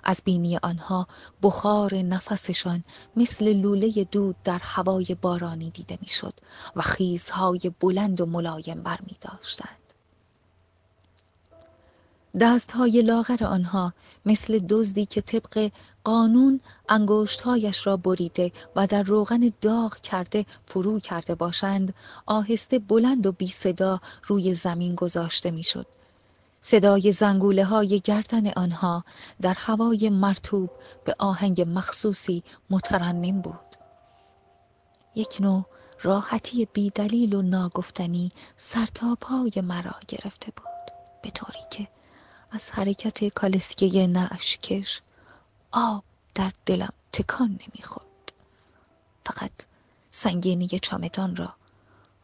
[0.04, 1.06] از بینی آنها
[1.42, 2.84] بخار نفسشان
[3.16, 6.34] مثل لوله دود در هوای بارانی دیده می‌شد
[6.76, 9.92] و خیزهای بلند و ملایم بر می داشتند.
[12.40, 13.92] دستهای لاغر آنها
[14.26, 15.70] مثل دزدی که طبق
[16.08, 21.94] قانون انگشتهایش را بریده و در روغن داغ کرده فرو کرده باشند
[22.26, 25.86] آهسته بلند و بی صدا روی زمین گذاشته می‌شد.
[26.60, 29.04] صدای زنگوله های گردن آنها
[29.40, 30.70] در هوای مرتوب
[31.04, 33.76] به آهنگ مخصوصی مترنم بود.
[35.14, 35.64] یک نوع
[36.02, 41.88] راحتی بیدلیل و ناگفتنی سرتا پای مرا گرفته بود به طوری که
[42.50, 45.00] از حرکت کالسکه نعشکش
[45.72, 46.04] آب
[46.34, 48.32] در دلم تکان نمی‌خورد.
[49.26, 49.52] فقط
[50.10, 51.54] سنگینی چامدان را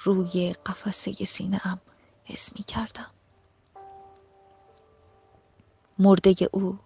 [0.00, 1.80] روی قفسه سینه ام
[2.24, 3.10] حس می کردم
[5.98, 6.78] مرده او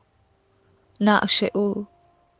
[1.01, 1.87] نعش او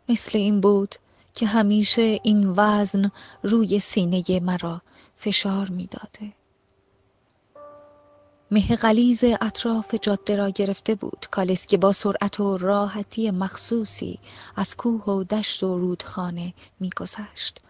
[0.09, 0.95] مثل این بود
[1.35, 3.11] که همیشه این وزن
[3.43, 4.83] روی سینه مرا
[5.17, 6.33] فشار می‌داده.
[8.51, 11.27] مه غلیز اطراف جاده را گرفته بود.
[11.31, 14.19] کالسکه با سرعت و راحتی مخصوصی
[14.57, 17.61] از کوه و دشت و رودخانه میگذشت.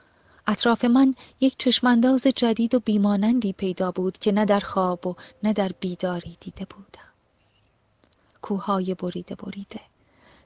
[0.46, 5.52] اطراف من یک چشمانداز جدید و بیمانندی پیدا بود که نه در خواب و نه
[5.52, 7.12] در بیداری دیده بودم.
[8.42, 9.80] کوههای بریده بریده.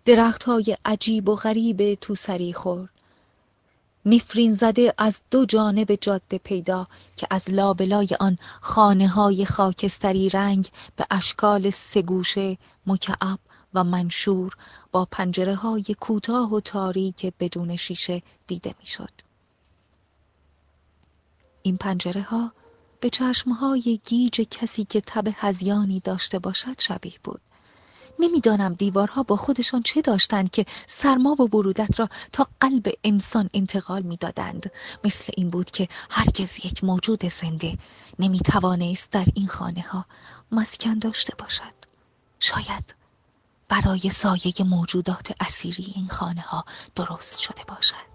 [0.04, 2.88] درختهای عجیب و غریب تو سری خور
[4.06, 6.86] نفرین زده از دو جانب جاده پیدا
[7.16, 13.38] که از لابلای آن خانه های خاکستری رنگ به اشکال سگوشه مکعب
[13.74, 14.56] و منشور
[14.92, 19.10] با پنجره های کوتاه و تاریک بدون شیشه دیده می‌شد.
[21.62, 22.52] این پنجره ها
[23.00, 27.40] به چشم های گیج کسی که تب هزیانی داشته باشد شبیه بود
[28.18, 34.02] نمی‌دانم دیوارها با خودشان چه داشتند که سرما و برودت را تا قلب انسان انتقال
[34.02, 34.70] می‌دادند.
[35.04, 37.78] مثل این بود که هرگز یک موجود زنده
[38.18, 40.06] نمی‌توانست در این خانه ها
[40.52, 41.74] مسکن داشته باشد.
[42.40, 42.94] شاید
[43.68, 48.12] برای سایه موجودات اسیری این خانه ها درست شده باشد.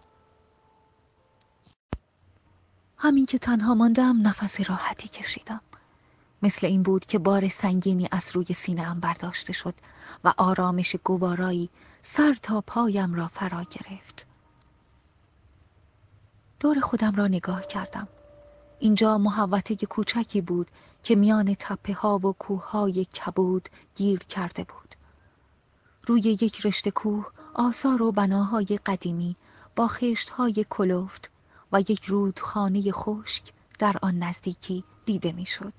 [2.98, 5.62] همین که تنها ماندم نفس راحتی کشیدم.
[6.42, 9.74] مثل این بود که بار سنگینی از روی سینهام برداشته شد
[10.24, 11.70] و آرامش گوارایی
[12.02, 14.26] سر تا پایم را فرا گرفت.
[16.60, 18.08] دور خودم را نگاه کردم.
[18.80, 20.72] اینجا محوطه کوچکی بود
[21.04, 24.96] که میان تپه ها و کوه های کبود گیر کرده بود.
[26.08, 29.36] روی یک رشته کوه آثار و بناهای قدیمی
[29.76, 31.32] با خشت های کلوفت
[31.72, 33.44] و یک رودخانه خشک
[33.80, 35.74] در آن نزدیکی دیده می‌شد.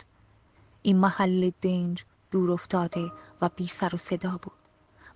[0.83, 3.13] این محل دنج دور افتاده
[3.43, 4.53] و بی سر و صدا بود.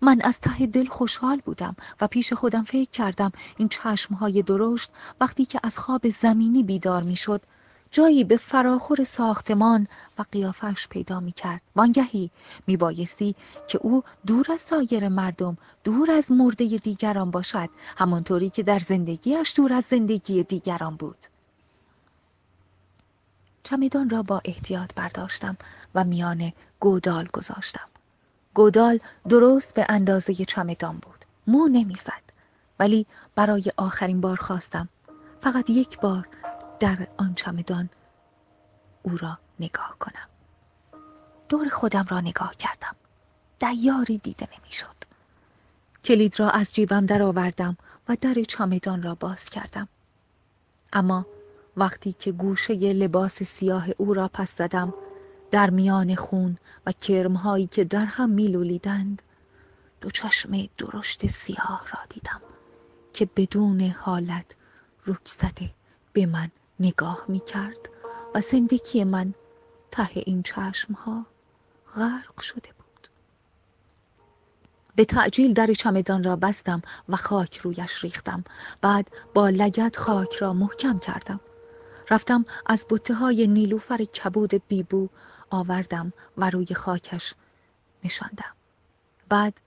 [0.02, 4.90] من از ته دل خوشحال بودم و پیش خودم فکر کردم این چشمهای درشت
[5.20, 7.42] وقتی که از خواب زمینی بیدار می‌شد
[7.90, 9.86] جایی به فراخور ساختمان
[10.18, 12.30] و قیافش پیدا می کرد وانگهی
[12.66, 13.34] می بایستی
[13.68, 19.52] که او دور از سایر مردم دور از مرده دیگران باشد همانطوری که در زندگیش
[19.56, 21.31] دور از زندگی دیگران بود.
[23.64, 25.56] چمدان را با احتیاط برداشتم
[25.94, 27.88] و میان گودال گذاشتم.
[28.54, 31.24] گودال درست به اندازه چمدان بود.
[31.46, 32.22] مو نمی‌زد.
[32.78, 34.88] ولی برای آخرین بار خواستم.
[35.40, 36.28] فقط یک بار
[36.80, 37.90] در آن چمدان
[39.02, 40.28] او را نگاه کنم.
[41.48, 42.96] دور خودم را نگاه کردم.
[43.58, 44.96] دیاری دیده نمی‌شد.
[46.04, 47.76] کلید را از جیبم درآوردم
[48.08, 49.88] و در چمدان را باز کردم.
[50.92, 51.26] اما
[51.76, 54.94] وقتی که گوشه لباس سیاه او را پس زدم
[55.50, 59.22] در میان خون و کرمهایی که در هم میلولیدند
[60.00, 62.40] دو چشم درشت سیاه را دیدم
[63.12, 64.56] که بدون حالت
[65.06, 65.72] رک
[66.12, 66.50] به من
[66.80, 67.88] نگاه می کرد
[68.34, 69.34] و زندگی من
[69.90, 71.26] ته این چشمها
[71.94, 73.08] غرق شده بود.
[74.96, 78.44] به تعجیل در چمدان را بستم و خاک رویش ریختم.
[78.82, 81.40] بعد با لگت خاک را محکم کردم.
[82.10, 85.08] رفتم از بوته های نیلوفر کبود بیبو
[85.50, 87.34] آوردم و روی خاکش
[88.04, 88.54] نشاندم.
[89.28, 89.60] بعد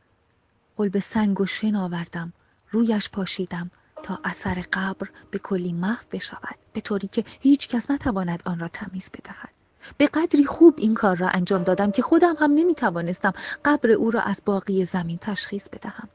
[0.77, 2.33] قلب سنگ و شن آوردم
[2.71, 3.71] رویش پاشیدم
[4.03, 8.67] تا اثر قبر به کلی محو بشود به طوری که هیچ کس نتواند آن را
[8.67, 9.49] تمیز بدهد.
[9.97, 13.33] به قدری خوب این کار را انجام دادم که خودم هم نمی توانستم
[13.65, 16.09] قبر او را از باقی زمین تشخیص بدهم.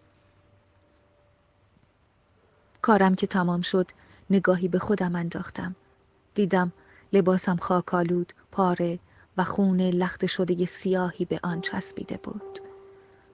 [2.83, 3.91] کارم که تمام شد
[4.31, 5.77] نگاهی به خودم انداختم.
[6.35, 6.73] دیدم
[7.13, 8.99] لباسم خاکالود پاره
[9.37, 12.59] و خون لخت شده سیاهی به آن چسبیده بود.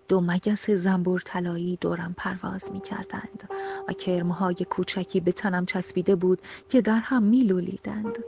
[0.08, 3.48] دو مگس زنبور طلایی دورم پرواز می کردند
[3.88, 8.18] و کرمهای کوچکی به تنم چسبیده بود که در هم می لولیدند.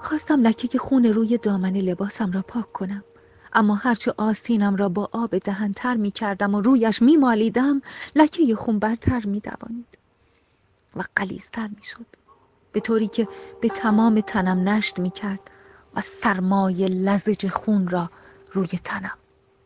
[0.00, 3.04] خواستم لکه خون روی دامن لباسم را پاک کنم
[3.52, 7.82] اما هرچه آستینم را با آب دهن تر می کردم و رویش می مالیدم
[8.16, 9.98] لکه خون برتر می دوانید
[10.96, 12.19] و قلیزتر می شد
[12.72, 13.28] به طوری که
[13.60, 15.40] به تمام تنم نشت می کرد
[15.94, 18.10] و سرمای لزج خون را
[18.52, 19.18] روی تنم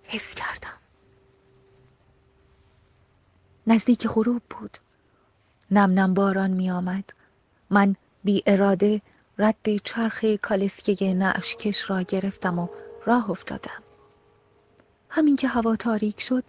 [0.03, 0.79] حس کردم.
[3.67, 4.79] نزدیک غروب بود.
[5.71, 7.11] نم نم باران می آمد
[7.71, 9.03] من بی اراده
[9.39, 12.69] رد چرخ کالسکه نعشکش را گرفتم و
[13.07, 13.83] راه افتادم.
[15.09, 16.45] همین که هوا تاریک شد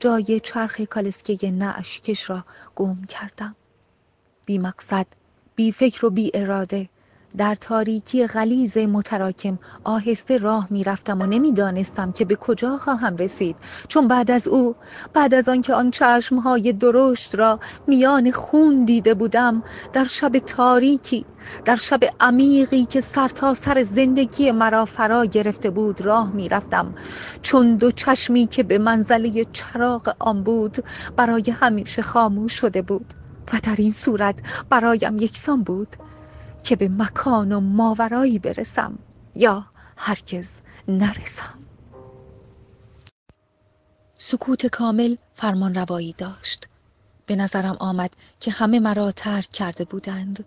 [0.00, 2.44] جای چرخ کالسکه نعشکش را
[2.76, 3.56] گم کردم.
[4.44, 5.06] بی مقصد
[5.60, 6.88] بی فکر و بی اراده.
[7.36, 13.58] در تاریکی غلیز متراکم آهسته راه می‌رفتم و نمی‌دانستم که به کجا خواهم رسید.
[13.88, 14.76] چون بعد از او
[15.14, 21.26] بعد از آنکه آن چشمهای درشت را میان خون دیده بودم در شب تاریکی
[21.64, 26.94] در شب عمیقی که سر تا سر زندگی مرا فرا گرفته بود راه می‌رفتم.
[27.42, 30.76] چون دو چشمی که به منزله چراغ آن بود
[31.16, 33.14] برای همیشه خاموش شده بود.
[33.52, 35.96] و در این صورت برایم یکسان بود
[36.62, 38.98] که به مکان و ماورایی برسم
[39.34, 41.58] یا هرگز نرسم.
[44.18, 46.68] سکوت کامل فرمان روایی داشت.
[47.26, 50.44] به نظرم آمد که همه مرا ترک کرده بودند.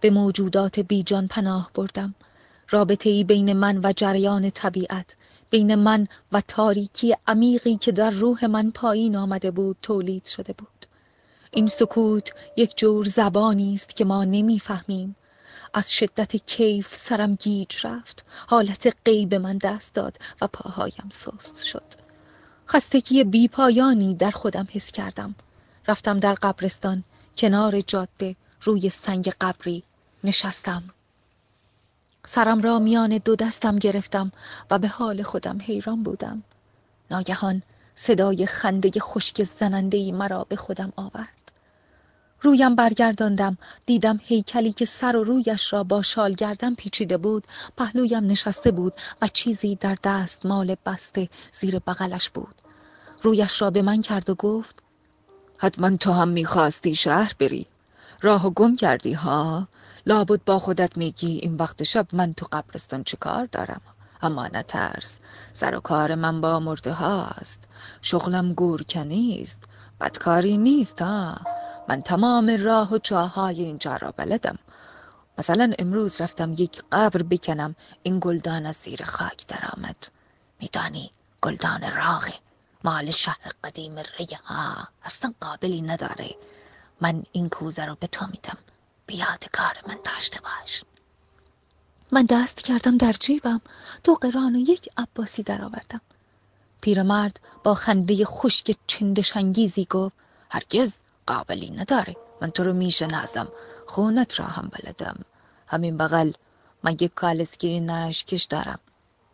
[0.00, 2.14] به موجودات بیجان پناه بردم.
[2.70, 5.16] رابطه ای بین من و جریان طبیعت
[5.50, 10.73] بین من و تاریکی عمیقی که در روح من پایین آمده بود تولید شده بود.
[11.54, 15.16] این سکوت یک جور زبانی است که ما نمی‌فهمیم.
[15.74, 18.24] از شدت کیف سرم گیج رفت.
[18.46, 21.82] حالت غیب من دست داد و پاهایم سست شد.
[22.68, 25.34] خستگی بی پایانی در خودم حس کردم.
[25.88, 27.04] رفتم در قبرستان.
[27.36, 29.82] کنار جاده روی سنگ قبری
[30.24, 30.82] نشستم.
[32.26, 34.32] سرم را میان دو دستم گرفتم
[34.70, 36.42] و به حال خودم حیران بودم.
[37.10, 37.62] ناگهان
[37.94, 41.43] صدای خنده خشک زننده مرا به خودم آورد.
[42.44, 43.58] رویم برگرداندم.
[43.86, 47.46] دیدم هیکلی که سر و رویش را با شال گردن پیچیده بود
[47.76, 48.92] پهلویم نشسته بود
[49.22, 52.54] و چیزی در دست مال بسته زیر بغلش بود.
[53.22, 54.82] رویش را به من کرد و گفت
[55.58, 57.66] حتما تو هم می‌خواستی شهر بری.
[58.22, 59.68] راه و گم کردی ها.
[60.06, 63.80] لابد با خودت میگی این وقت شب من تو قبرستان چه کار دارم.
[64.22, 65.18] اما نترس.
[65.52, 67.68] سر و کار من با مرده هاست.
[68.02, 69.62] شغلم گورکنی است
[70.00, 71.36] بدکاری نیست ها.
[71.88, 74.58] من تمام راه و چاهای اینجا را بلدم.
[75.38, 79.96] مثلا امروز رفتم یک قبر بکنم این گلدان از زیر خاک درآمد.
[80.60, 81.10] میدانی
[81.42, 82.34] گلدان راغه
[82.84, 86.34] مال شهر قدیم ریه ها اصلا قابلی نداره.
[87.00, 88.58] من این کوزه رو به تو میدم.
[89.06, 90.84] بیاد کار من داشته باش.
[92.12, 93.60] من دست کردم در جیبم.
[94.04, 96.00] دو قران و یک عباسی درآوردم.
[96.80, 100.16] پیرمرد با خنده خشک چندشانگیزی گفت
[100.50, 102.16] هرگز قابلی نداره.
[102.40, 103.48] من تو رو می‌شناسم
[103.86, 105.24] خونت را هم بلدم.
[105.66, 106.32] همین بغل.
[106.82, 108.78] من یک کالسکی نشکش دارم.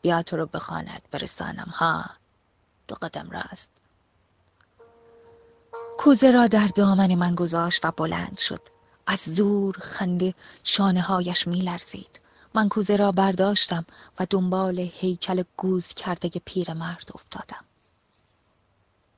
[0.03, 2.05] بیا تو رو بخواند برسانم ها؟
[2.89, 3.69] دو قدم راست.
[5.99, 8.61] کوزه را در دامن من گذاشت و بلند شد.
[9.07, 10.35] از زور خنده
[10.65, 12.21] شانه هایش می لرزید
[12.55, 13.87] من کوزه را برداشتم
[14.19, 16.31] و دنبال هیکل گوز کرده
[16.75, 17.65] مرد افتادم.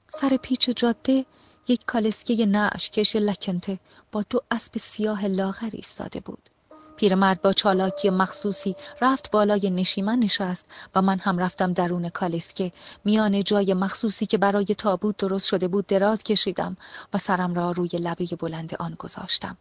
[0.09, 1.27] سر پیچ جاده
[1.69, 3.79] یک کالسکه نعشکش لکنته
[4.13, 6.49] با دو اسب سیاه لاغر ایستاده بود.
[6.97, 12.73] پیرمرد با چالاکی مخصوصی رفت بالای نشیمن نشست و من هم رفتم درون کالسکه.
[13.05, 16.77] میان جای مخصوصی که برای تابوت درست شده بود دراز کشیدم
[17.15, 19.57] و سرم را روی لبه بلند آن گذاشتم.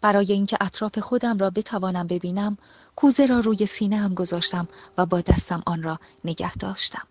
[0.00, 2.58] برای اینکه اطراف خودم را بتوانم ببینم
[2.96, 4.68] کوزه را روی سینه هم گذاشتم
[4.98, 7.06] و با دستم آن را نگه داشتم.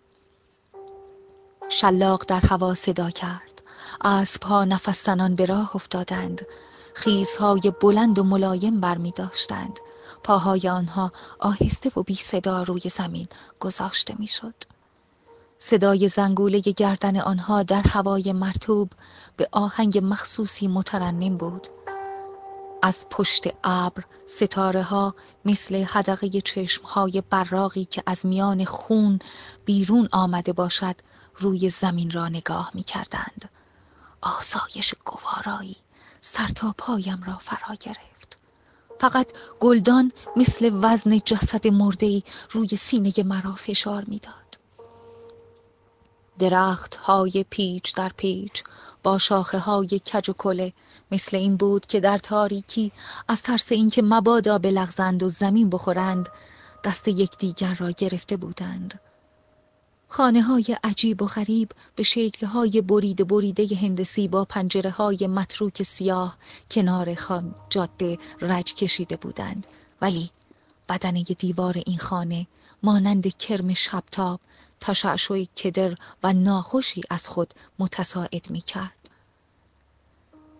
[1.68, 3.62] شلاق در هوا صدا کرد.
[4.04, 6.46] اسبها نفس زنان به راه افتادند.
[6.94, 9.78] خیزهای بلند و ملایم برمی داشتند
[10.22, 13.26] پاهای آنها آهسته و بی صدا روی زمین
[13.60, 14.54] گذاشته می‌شد.
[15.58, 18.90] صدای زنگوله گردن آنها در هوای مرتوب
[19.36, 21.66] به آهنگ مخصوصی مترنم بود.
[22.82, 29.18] از پشت ابر ستاره ها مثل حدقه چشم های براقی که از میان خون
[29.64, 30.96] بیرون آمده باشد
[31.36, 33.50] روی زمین را نگاه می کردند
[34.20, 35.76] آسایش گوارایی
[36.20, 38.38] سر تا پایم را فرا گرفت
[39.00, 44.58] فقط گلدان مثل وزن جسد مردهی روی سینه مرا فشار می‌داد.
[46.38, 48.64] درخت های پیچ در پیچ
[49.02, 50.72] با شاخه های کج و کله
[51.12, 52.92] مثل این بود که در تاریکی
[53.28, 56.28] از ترس اینکه مبادا بلغزند و زمین بخورند
[56.84, 59.00] دست یکدیگر را گرفته بودند
[60.10, 65.82] خانه های عجیب و غریب به شکل های بریده بریده هندسی با پنجره های متروک
[65.82, 66.36] سیاه
[66.70, 69.66] کنار خان جاده رج کشیده بودند
[70.00, 70.30] ولی
[70.88, 72.46] بدنه دیوار این خانه
[72.82, 74.40] مانند کرم شبتاب
[74.80, 78.97] تشعشع کدر و ناخوشی از خود متساعد می کرد.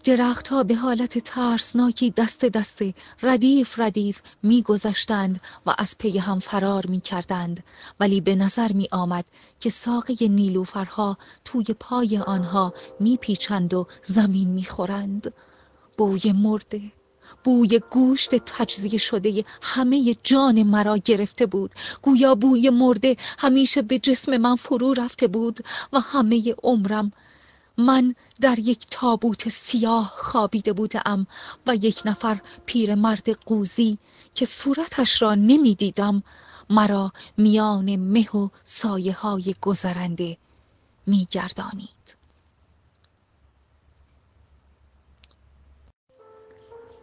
[0.09, 7.01] درختها به حالت ترسناکی دست دسته ردیف ردیف میگذشتند و از پی هم فرار می
[7.01, 7.65] کردند
[8.01, 9.25] ولی به نظر می آمد
[9.61, 15.35] که ساقه نیلوفرها توی پای آنها می پیچند و زمین می خورند.
[15.99, 16.83] بوی مرده
[17.45, 24.37] بوی گوشت تجزیه شده همه جان مرا گرفته بود گویا بوی مرده همیشه به جسم
[24.37, 25.61] من فرو رفته بود
[25.93, 27.13] و همه عمرم
[27.79, 31.27] من در یک تابوت سیاه خوابیده بودم
[31.67, 33.99] و یک نفر پیرمرد قوزی
[34.35, 36.23] که صورتش را نمی‌دیدم
[36.71, 40.37] مرا میان مه و سایه های گذرنده
[41.07, 42.17] میگردانید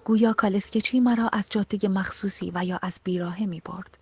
[0.06, 3.98] گویا کالسکچی مرا از جاده مخصوصی و یا از بیراهه می برد.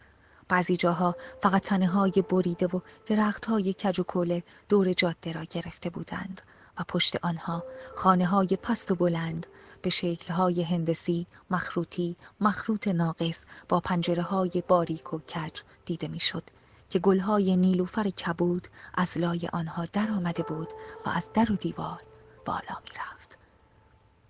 [0.48, 5.44] بعضی جاها فقط تنه های بریده و درخت های کج و کوله دور جاده را
[5.44, 6.42] گرفته بودند
[6.80, 7.64] و پشت آنها
[7.96, 9.48] خانه های پست و بلند
[9.82, 16.44] به شکل های هندسی، مخروطی، مخروط ناقص با پنجره های باریک و کج دیده می‌شد
[16.90, 20.68] که گلهای نیلوفر کبود از لای آنها در آمده بود
[21.06, 22.02] و از در و دیوار
[22.46, 23.38] بالا می رفت.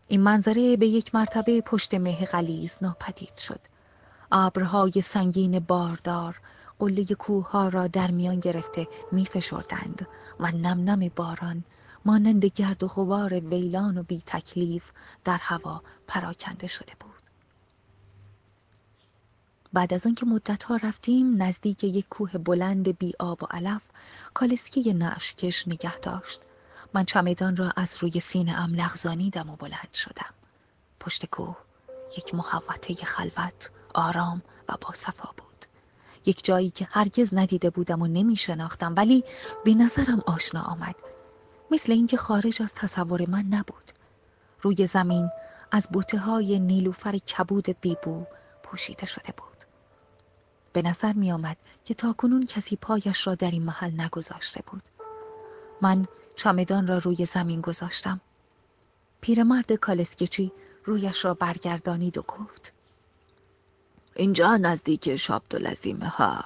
[0.08, 3.60] این منظره به یک مرتبه پشت مه غلیز ناپدید شد.
[4.32, 6.40] ابرهای سنگین باردار
[6.80, 10.08] قله کوه ها را در میان گرفته می فشردند
[10.40, 11.64] و نم نم باران
[12.06, 14.92] مانند گرد و غبار ویلان و بی تکلیف
[15.24, 17.24] در هوا پراکنده شده بود.
[19.74, 23.82] بعد از آنکه مدتها رفتیم نزدیک یک کوه بلند بی آب و علف
[24.34, 26.42] کالسکی نعشکش نگه داشت.
[26.94, 30.34] من چمدان را از روی سینه ام لغزانیدم و بلند شدم.
[31.00, 31.58] پشت کوه
[32.18, 35.66] یک محوطه خلوت آرام و با صفا بود.
[36.26, 39.24] یک جایی که هرگز ندیده بودم و نمی شناختم ولی
[39.66, 40.96] به نظرم آشنا آمد.
[41.72, 43.92] مثل اینکه خارج از تصور من نبود.
[44.62, 45.30] روی زمین
[45.72, 48.26] از بوته های نیلوفر کبود بیبو
[48.64, 49.64] پوشیده شده بود.
[50.74, 54.84] به نظر می آمد که تا کنون کسی پایش را در این محل نگذاشته بود.
[55.82, 58.22] من چمدان را روی زمین گذاشتم.
[59.22, 60.52] پیرمرد کالسکچی
[60.86, 62.74] رویش را برگردانید و گفت
[64.16, 66.44] اینجا نزدیک شابدولزیمه ها.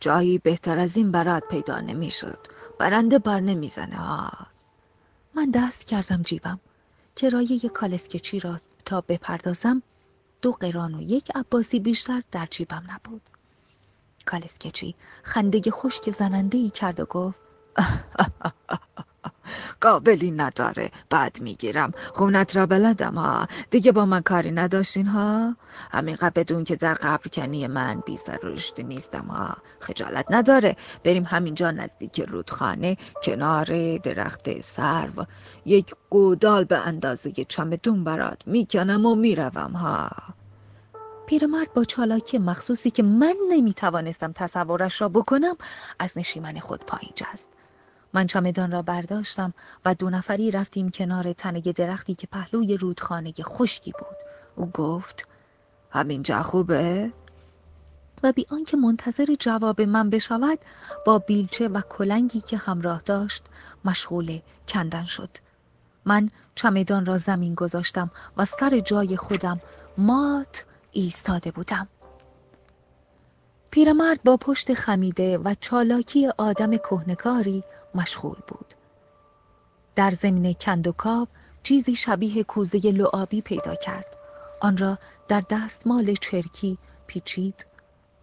[0.00, 2.38] جایی بهتر از این برات پیدا نمی‌شد.
[2.78, 4.30] برنده بر نمی‌زنه ها.
[5.34, 6.60] من دست کردم جیبم.
[7.16, 9.82] کرایه کالسکچی را تا بپردازم
[10.42, 13.22] دو قران و یک عباسی بیشتر در جیبم نبود.
[14.26, 17.40] کالسکچی خنده خشک زننده ای کرد و گفت
[19.80, 20.90] قابلی نداره.
[21.10, 21.92] بعد می‌گیرم.
[22.14, 23.46] خونت را بلدم ها.
[23.70, 25.56] دیگه با من کاری نداشتین ها؟
[25.92, 28.38] همینقدر بدون که در قبر کنی من بی سر
[28.78, 29.56] نیستم ها.
[29.80, 30.76] خجالت نداره.
[31.04, 35.26] بریم همینجا نزدیک رودخانه کنار درخت سرو.
[35.66, 40.10] یک گودال به اندازه چمدون برات می‌کنم و می‌روم ها.
[41.26, 45.56] پیرمرد با چالاکی مخصوصی که من نمی‌توانستم تصورش را بکنم
[45.98, 47.48] از نشیمن خود پایین جست
[48.12, 49.54] من چمدان را برداشتم
[49.84, 54.16] و دو نفری رفتیم کنار تنگ درختی که پهلوی رودخانه خشکی بود.
[54.56, 55.28] او گفت
[55.90, 57.12] همینجا خوبه؟
[58.22, 60.58] و بی آنکه منتظر جواب من بشود
[61.06, 63.44] با بیلچه و کلنگی که همراه داشت
[63.84, 65.30] مشغول کندن شد.
[66.04, 69.60] من چمدان را زمین گذاشتم و سر جای خودم
[69.98, 71.88] مات ایستاده بودم.
[73.70, 77.64] پیرمرد با پشت خمیده و چالاکی آدم کهنکاری
[77.94, 78.74] مشغول بود.
[79.94, 81.28] در زمین کندوکاو
[81.62, 84.16] چیزی شبیه کوزه لعابی پیدا کرد.
[84.60, 84.98] آن را
[85.28, 87.66] در دستمال چرکی پیچید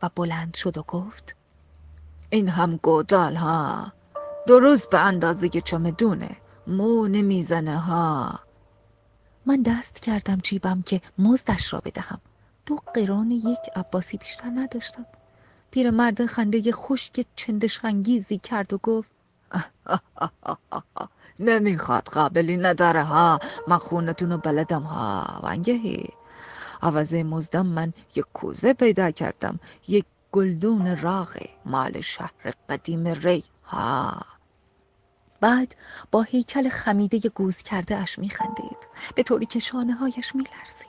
[0.02, 1.36] و بلند شد و گفت
[2.30, 3.94] این هم گودال ها.
[4.48, 6.38] درست به اندازه چمدونه
[6.68, 8.40] مو نمی‌زنه ها.
[9.46, 12.22] من دست کردم جیبم که مزدش را بدهم.
[12.66, 15.06] دو قران یک عباسی بیشتر نداشتم.
[15.72, 19.12] پیرمرد خنده خشک چندشانگیزی کرد و گفت
[21.40, 23.40] نمی‌خواد قابلی نداره ها.
[23.68, 25.40] من خونتون رو بلدم ها.
[25.44, 26.10] ونگهی
[26.82, 29.60] عوضه مزدم من یک کوزه پیدا کردم.
[29.88, 34.22] یک گلدون راغه مال شهر قدیم ری ها.
[35.42, 35.76] بعد
[36.12, 38.78] با هیکل خمیده گوز کرده اش میخندید.
[39.16, 40.87] به طوری که شانه هایش میلرزید.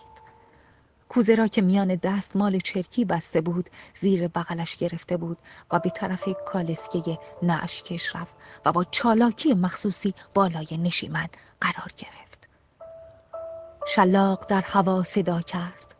[1.08, 5.38] کوزه را که میان دست مال چرکی بسته بود زیر بغلش گرفته بود
[5.70, 11.28] و به طرف کالسکه نعشکش رفت و با چالاکی مخصوصی بالای نشیمن
[11.60, 12.48] قرار گرفت.
[13.86, 15.94] شلاق در هوا صدا کرد.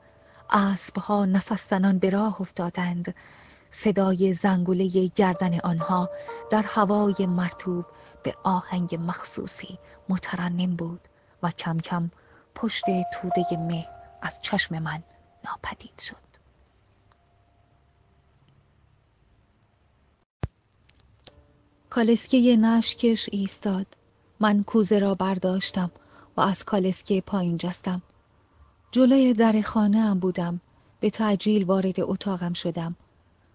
[0.51, 3.15] اسبها نفستنان به راه افتادند.
[3.71, 6.11] صدای زنگوله گردن آنها
[6.51, 7.85] در هوای مرتوب
[8.23, 9.79] به آهنگ مخصوصی
[10.09, 11.01] مترنم بود
[11.43, 12.11] و کم کم
[12.55, 15.03] پشت توده مه از چشم من
[15.45, 16.29] ناپدید شد.
[21.91, 23.87] کالسکه نشکش ایستاد.
[24.41, 25.91] من کوزه را برداشتم
[26.37, 28.03] و از کالسکه پایین جستم.
[28.91, 30.61] جلوی در خانه هم بودم.
[31.01, 32.97] به تعجیل وارد اتاقم شدم.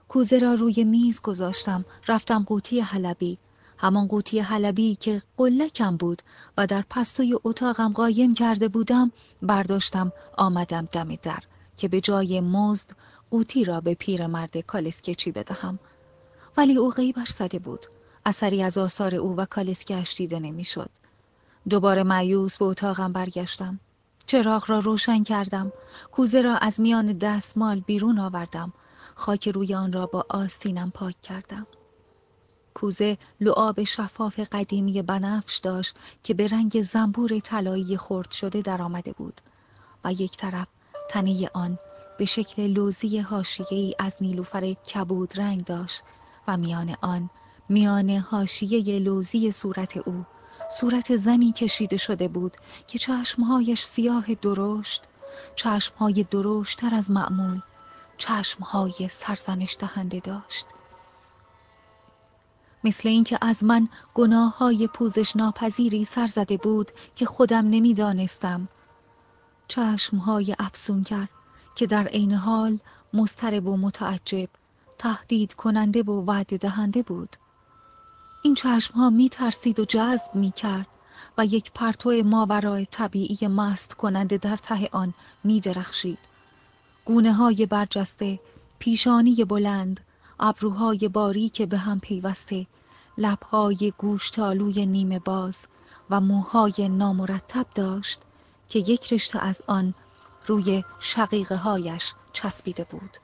[0.07, 1.85] کوزه را روی میز گذاشتم.
[2.07, 3.37] رفتم قوطی حلبی.
[3.83, 6.21] همان قوطی حلبی که قلکم بود
[6.57, 9.11] و در پستوی اتاقم قایم کرده بودم
[9.41, 11.39] برداشتم آمدم دم در
[11.77, 12.89] که به جای مزد
[13.31, 15.79] قوطی را به پیرمرد کالسکچی بدهم.
[16.57, 17.85] ولی او غیبش زده بود.
[18.25, 20.89] اثری از آثار او و کالسکش دیده نمی‌شد.
[21.69, 23.79] دوباره معیوس به اتاقم برگشتم.
[24.25, 25.71] چراغ را روشن کردم.
[26.11, 28.73] کوزه را از میان دستمال بیرون آوردم.
[29.15, 31.67] خاک روی آن را با آستینم پاک کردم.
[32.83, 39.13] کوزه لعاب شفاف قدیمی بنفش داشت که به رنگ زنبور طلایی خرد شده در آمده
[39.13, 39.41] بود.
[40.03, 40.67] و یک طرف
[41.09, 41.79] تنه آن
[42.17, 46.03] به شکل لوزی حاشیه‌ای از نیلوفر کبود رنگ داشت
[46.47, 47.29] و میان آن
[47.69, 50.25] میان حاشیه لوزی صورت او
[50.71, 52.57] صورت زنی کشیده شده بود
[52.87, 55.03] که چشمهایش سیاه درشت
[55.55, 57.61] چشمهای درشتتر از معمول
[58.17, 60.65] چشمهای سرزنش دهنده داشت.
[62.83, 68.67] مثل اینکه از من گناه های پوزش ناپذیری سر زده بود که خودم نمی‌دانستم.
[69.67, 71.27] چشم های افسونگر
[71.75, 72.79] که در عین حال
[73.13, 74.49] مسترب و متعجب
[74.97, 77.35] تهدید کننده و وعده دهنده بود.
[78.43, 80.87] این چشم ها می ترسید و جذب می کرد
[81.37, 86.19] و یک پرتو ماورای طبیعی مست کننده در ته آن می درخشید
[87.05, 88.39] گونه های برجسته
[88.79, 89.99] پیشانی بلند
[90.39, 92.67] ابروهای باریک به هم پیوسته
[93.17, 95.65] لبهای گوشتالوی نیمه باز
[96.09, 98.19] و موهای نامرتب داشت
[98.69, 99.93] که یک رشته از آن
[100.47, 103.17] روی شقیقه هایش چسبیده بود.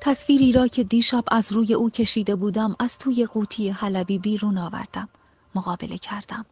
[0.00, 5.08] تصویری را که دیشب از روی او کشیده بودم از توی قوطی حلبی بیرون آوردم
[5.54, 6.46] مقابله کردم.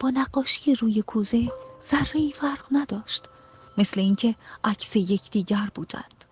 [0.00, 1.52] با نقاشی روی کوزه
[1.82, 3.24] ذره فرق نداشت
[3.78, 4.34] مثل اینکه
[4.64, 6.24] عکس یکدیگر بودند.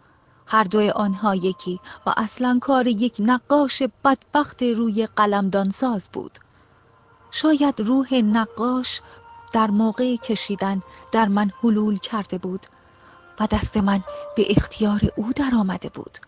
[0.47, 6.39] هر دوی آنها یکی و اصلا کار یک نقاش بدبخت روی قلمدان ساز بود.
[7.31, 9.01] شاید روح نقاش
[9.53, 10.83] در موقع کشیدن
[11.13, 12.67] در من حلول کرده بود
[13.41, 14.03] و دست من
[14.37, 16.19] به اختیار او در آمده بود.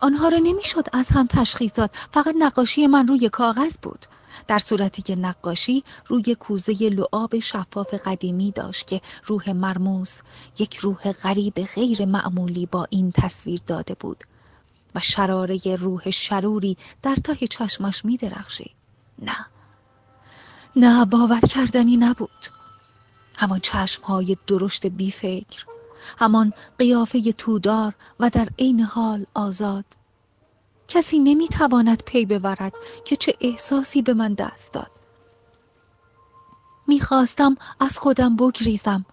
[0.00, 4.06] آنها را نمی‌شد از هم تشخیص داد فقط نقاشی من روی کاغذ بود.
[4.46, 10.20] در صورتی که نقاشی روی کوزه لعاب شفاف قدیمی داشت که روح مرموز
[10.58, 14.24] یک روح غریب غیر معمولی با این تصویر داده بود
[14.94, 18.74] و شراره روح شروری در ته چشمش می درخشید.
[19.18, 19.46] نه
[20.76, 22.46] نه باور کردنی نبود
[23.36, 25.64] همان چشمهای درشت بیفکر
[26.18, 29.84] همان قیافه تودار و در عین حال آزاد
[30.88, 32.72] کسی نمی‌تواند پی ببرد
[33.04, 34.90] که چه احساسی به من دست داد
[36.86, 39.04] می‌خواستم از خودم بگریزم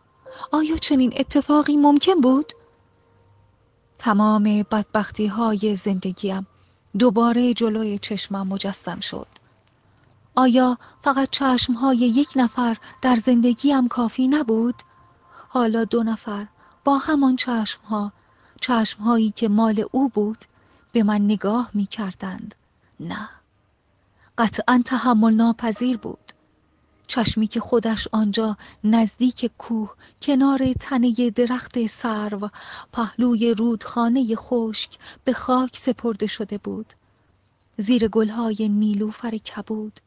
[0.52, 2.53] آیا چنین اتفاقی ممکن بود؟
[3.99, 6.48] تمام بدبختی های زندگیم
[6.99, 9.27] دوباره جلوی چشمم مجسم شد
[10.35, 14.76] آیا فقط چشم های یک نفر در زندگیم کافی نبود؟
[15.49, 16.48] حالا دو نفر
[16.84, 18.11] با همان چشم ها
[18.61, 20.45] چشم هایی که مال او بود
[20.91, 22.55] به من نگاه می کردند
[22.99, 23.30] نه.
[24.38, 26.31] قطعا تحمل ناپذیر بود.
[27.07, 32.49] چشمی که خودش آنجا نزدیک کوه کنار تنه درخت سرو
[32.93, 36.93] پهلوی رودخانه خشک به خاک سپرده شده بود.
[37.77, 39.99] زیر گلهای نیلوفر کبود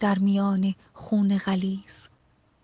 [0.00, 1.98] در میان خون غلیز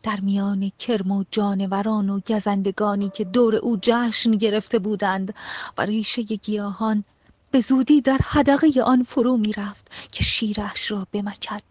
[0.02, 5.34] در میان کرم و جانوران و گزندگانی که دور او جشن گرفته بودند
[5.78, 7.04] و ریشه گیاهان
[7.50, 11.62] به زودی در حدقه آن فرو می رفت که شیرش را بمکد.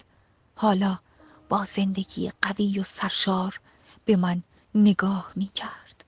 [0.55, 0.99] حالا
[1.49, 3.59] با زندگی قوی و سرشار
[4.05, 4.43] به من
[4.75, 6.05] نگاه می کرد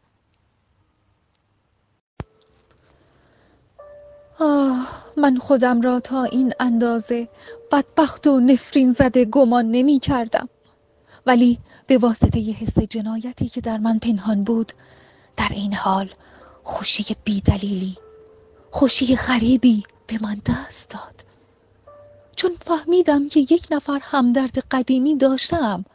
[4.40, 4.88] آه
[5.18, 7.30] من خودم را تا این اندازه
[7.72, 10.50] بدبخت و نفرین زده گمان نمی کردم
[11.26, 14.72] ولی به واسطه ی حس جنایتی که در من پنهان بود
[15.38, 16.10] در این حال
[16.64, 17.98] خوشی بیدلیلی
[18.72, 21.26] خوشی غریبی به من دست داد.
[22.36, 25.86] چون فهمیدم که یک نفر همدرد قدیمی داشتم.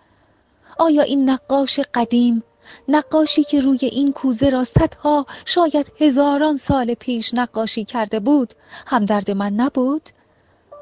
[0.78, 2.42] آیا این نقاش قدیم
[2.88, 8.54] نقاشی که روی این کوزه را صدها شاید هزاران سال پیش نقاشی کرده بود
[8.86, 10.08] همدرد من نبود؟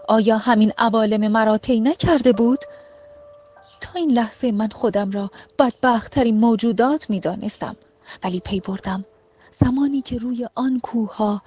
[0.08, 2.58] آیا همین عوالم مرا طی نکرده بود؟
[3.80, 7.76] تا این لحظه من خودم را بدبختترین موجودات می دانستم
[8.24, 9.04] ولی پی بردم.
[9.60, 11.40] زمانی که روی آن کوه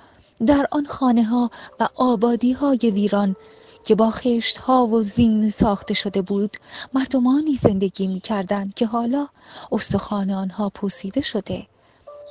[0.46, 3.36] در آن خانه ها و آبادی های ویران
[3.84, 6.58] که با خشت ها و زین ساخته شده بود
[6.94, 9.28] مردمانی زندگی می کردند که حالا
[9.72, 11.68] استخوان آنها پوسیده شده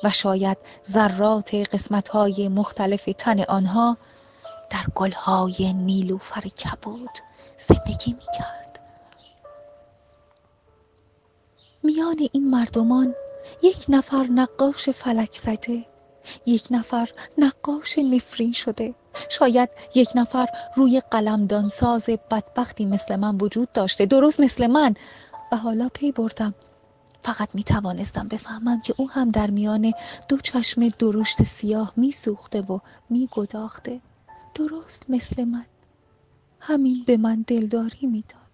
[0.05, 0.59] و شاید
[0.91, 3.97] ذرات قسمت های مختلف تن آنها
[4.71, 7.11] در گلهای نیلوفر کبود
[7.59, 8.81] زندگی می کرد.
[11.83, 13.15] میان این مردمان
[13.63, 15.96] یک نفر نقاش فلک زده
[16.47, 18.95] یک نفر نقاش نفرین شده.
[19.31, 20.47] شاید یک نفر
[20.77, 24.07] روی قلمدان ساز بدبختی مثل من وجود داشته.
[24.07, 24.95] درست مثل من.
[25.53, 26.55] و حالا پی بردم.
[27.23, 29.93] فقط می توانستم بفهمم که او هم در میان
[30.29, 32.79] دو چشم درشت سیاه می سوخته و
[33.11, 34.01] می گداخته.
[34.55, 35.67] درست مثل من.
[36.61, 38.46] همین به من دلداری می‌داد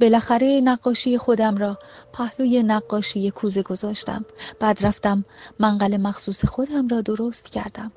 [0.00, 1.78] بالاخره نقاشی خودم را
[2.12, 4.24] پهلوی نقاشی کوزه گذاشتم.
[4.60, 5.24] بعد رفتم
[5.58, 7.92] منقل مخصوص خودم را درست کردم.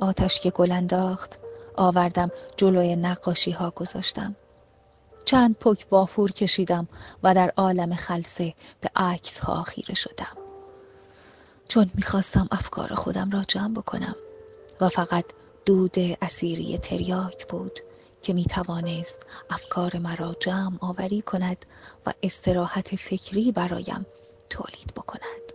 [0.00, 1.38] آتش که گل انداخت
[1.76, 4.36] آوردم جلوی نقاشی ها گذاشتم.
[5.24, 6.88] چند پک وافور کشیدم
[7.22, 10.36] و در عالم خلصه به عکس ها خیره شدم.
[11.68, 14.16] چون می‌خواستم افکار خودم را جمع بکنم
[14.80, 15.24] و فقط
[15.64, 17.80] دود اسیری تریاک بود.
[18.22, 21.66] که می توانست افکار مرا جمع آوری کند
[22.06, 24.06] و استراحت فکری برایم
[24.50, 25.52] تولید بکند.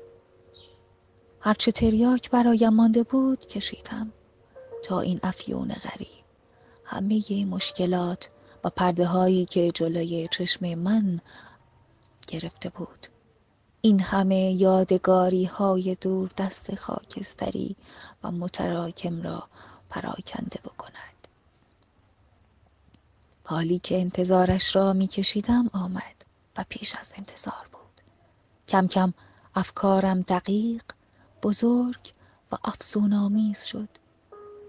[1.40, 4.12] هرچه تریاک برایم مانده بود کشیدم.
[4.84, 6.26] تا این افیون غریب.
[6.86, 8.30] همه مشکلات
[8.64, 11.22] و پرده هایی که جلوی چشم من
[12.28, 13.08] گرفته بود.
[13.82, 17.76] این همه یادگاری های دور دست خاکستری
[18.24, 19.44] و متراکم را
[19.90, 21.15] پراکنده بکند.
[23.48, 26.26] حالی که انتظارش را میکشیدم آمد
[26.58, 28.02] و پیش از انتظار بود.
[28.68, 29.14] کم کم
[29.56, 30.84] افکارم دقیق
[31.44, 32.14] بزرگ
[32.52, 33.90] و افسونآمیز شد.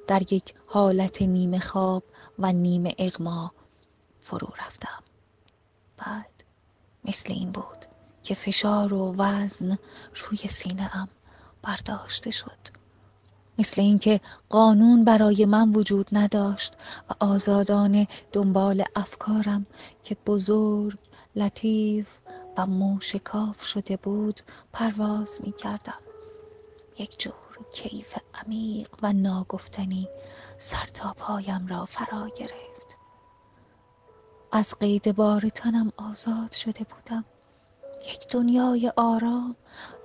[0.06, 2.04] در یک حالت نیمه خواب
[2.38, 3.52] و نیمه اغما
[4.20, 5.02] فرو رفتم.
[5.96, 6.44] بعد
[7.04, 7.84] مثل این بود
[8.22, 9.78] که فشار و وزن
[10.14, 11.08] روی سینه ام
[11.62, 12.75] برداشته شد.
[13.58, 16.74] مثل اینکه قانون برای من وجود نداشت
[17.10, 19.66] و آزادانه دنبال افکارم
[20.02, 20.98] که بزرگ
[21.36, 22.08] لطیف
[22.56, 24.40] و موشکاف شده بود
[24.72, 26.00] پرواز می کردم
[26.98, 30.08] یک جور کیف عمیق و ناگفتنی
[30.58, 32.98] سر تا پایم را فرا گرفت.
[34.52, 37.24] از قید بار تنم آزاد شده بودم.
[38.06, 39.56] یک دنیای آرام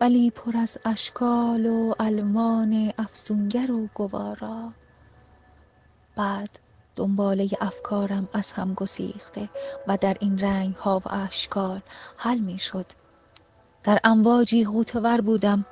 [0.02, 4.74] ولی پر از اشکال و الوان افسونگر و گوارا.
[6.16, 6.60] بعد
[6.96, 9.50] دنباله افکارم از هم گسیخته
[9.88, 11.82] و در این رنگ ها و اشکال
[12.18, 12.86] حل می شد
[13.84, 15.66] در امواجی غوتور بودم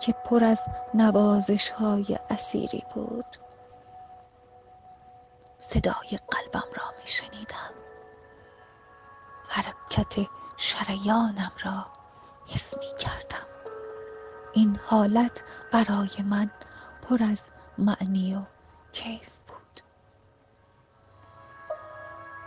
[0.00, 0.62] که پر از
[0.94, 3.36] نوازش های اسیری بود.
[5.60, 7.72] صدای قلبم را می شنیدم
[9.48, 10.26] حرکت
[10.56, 11.86] شریانم را
[12.46, 13.46] حس می کردم.
[14.52, 15.42] این حالت
[15.72, 16.50] برای من
[17.02, 17.42] پر از
[17.78, 18.42] معنی و
[18.92, 19.80] کیف بود.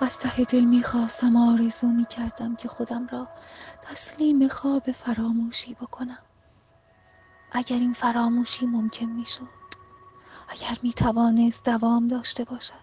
[0.01, 3.27] از ته دل می خواستم آرزو می کردم که خودم را
[3.81, 6.17] تسلیم خواب فراموشی بکنم.
[7.51, 9.47] اگر این فراموشی ممکن می شد
[10.47, 12.73] اگر می توانست دوام داشته باشد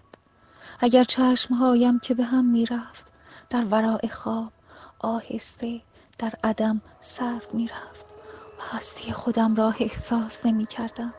[0.81, 3.13] اگر چشمهایم که به هم می رفت
[3.51, 4.53] در ورای خواب
[5.03, 5.81] آهسته
[6.19, 8.07] در عدم صرف می رفت
[8.59, 11.15] و هستی خودم را احساس نمی کردم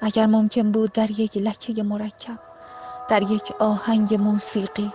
[0.00, 2.38] اگر ممکن بود در یک لکه مرکب
[3.08, 4.92] در یک آهنگ موسیقی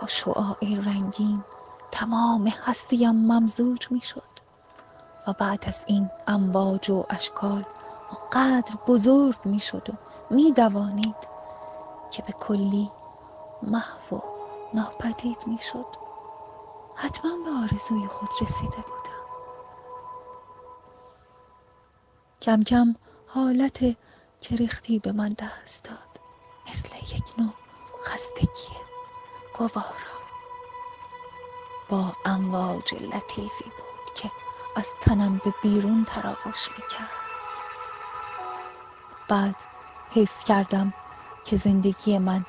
[0.00, 1.44] با شعاع رنگین
[1.90, 4.22] تمام هستیم ممزوج می شد
[5.26, 7.64] و بعد از این امواج و اشکال
[8.32, 9.92] قدر بزرگ می شد و
[10.34, 11.16] می دوانید
[12.10, 12.90] که به کلی
[13.62, 14.20] محو و
[14.74, 16.01] ناپدید می شد
[17.02, 19.26] حتما به آرزوی خود رسیده بودم.
[22.42, 22.94] کم کم
[23.26, 23.96] حالت
[24.40, 26.20] کرختی به من دست داد.
[26.68, 27.54] مثل یک نوع
[28.04, 28.76] خستگی
[29.54, 30.22] گوارا.
[31.88, 34.32] با امواج لطیفی بود که
[34.76, 37.62] از تنم به بیرون تراوش می‌کرد.
[39.28, 39.62] بعد
[40.10, 40.94] حس کردم
[41.44, 42.46] که زندگی من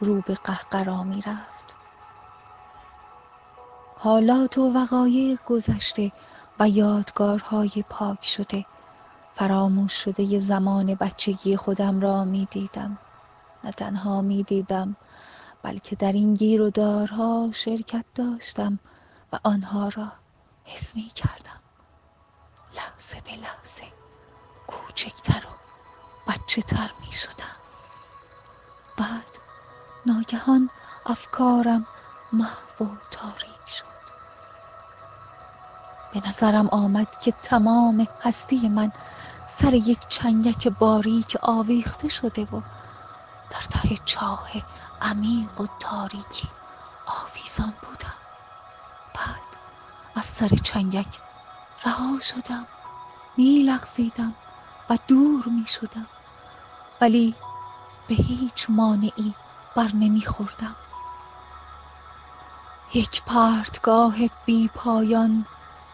[0.00, 1.51] رو به قهقرا می‌رفت.
[4.04, 6.12] حالات و وقایع گذشته
[6.60, 8.66] و یادگارهای پاک شده.
[9.34, 12.98] فراموش شده زمان بچگی خودم را می دیدم
[13.64, 14.96] نه تنها می دیدم
[15.62, 18.78] بلکه در این گیر و دارها شرکت داشتم
[19.32, 20.12] و آنها را
[20.64, 21.60] حس می کردم
[22.76, 23.84] لحظه به لحظه
[24.66, 25.54] کوچکتر و
[26.32, 27.56] بچه تر می شدم
[28.96, 29.38] بعد
[30.06, 30.70] ناگهان
[31.06, 31.86] افکارم
[32.32, 33.91] محو و تاریک شد.
[36.12, 38.92] به نظرم آمد که تمام هستی من
[39.46, 42.60] سر یک چنگک باریک آویخته شده و
[43.50, 44.48] در ته چاه
[45.00, 46.48] عمیق و تاریکی
[47.06, 48.18] آویزان بودم.
[49.14, 49.56] بعد
[50.14, 51.20] از سر چنگک
[51.84, 52.66] رها شدم
[53.36, 54.34] می لغزیدم
[54.90, 56.08] و دور می شدم
[57.00, 57.36] ولی
[58.08, 59.34] به هیچ مانعی
[59.74, 60.76] بر نمی خوردم
[62.94, 64.16] یک پرتگاه
[64.46, 65.46] بی پایان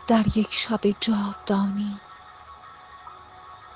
[0.08, 2.00] در یک شب جاودانی.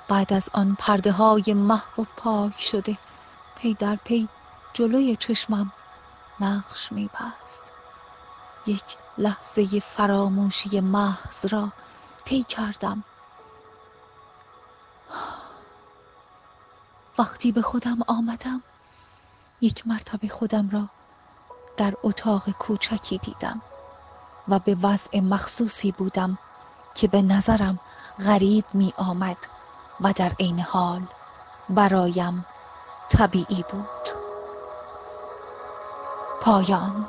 [0.07, 2.97] بعد از آن پرده های محو و پاک شده
[3.55, 4.29] پی در پی
[4.73, 5.71] جلوی چشمم
[6.39, 7.61] نقش می بست
[8.65, 8.83] یک
[9.17, 11.71] لحظه فراموشی محض را
[12.25, 13.03] طی کردم.
[17.17, 18.63] وقتی به خودم آمدم
[19.61, 20.89] یک مرتبه خودم را
[21.77, 23.61] در اتاق کوچکی دیدم.
[24.47, 26.37] و به وضع مخصوصی بودم
[26.95, 27.79] که به نظرم
[28.25, 29.37] غریب می آمد
[30.01, 31.07] و در عین حال
[31.69, 32.45] برایم
[33.09, 34.09] طبیعی بود.
[36.41, 37.07] پایان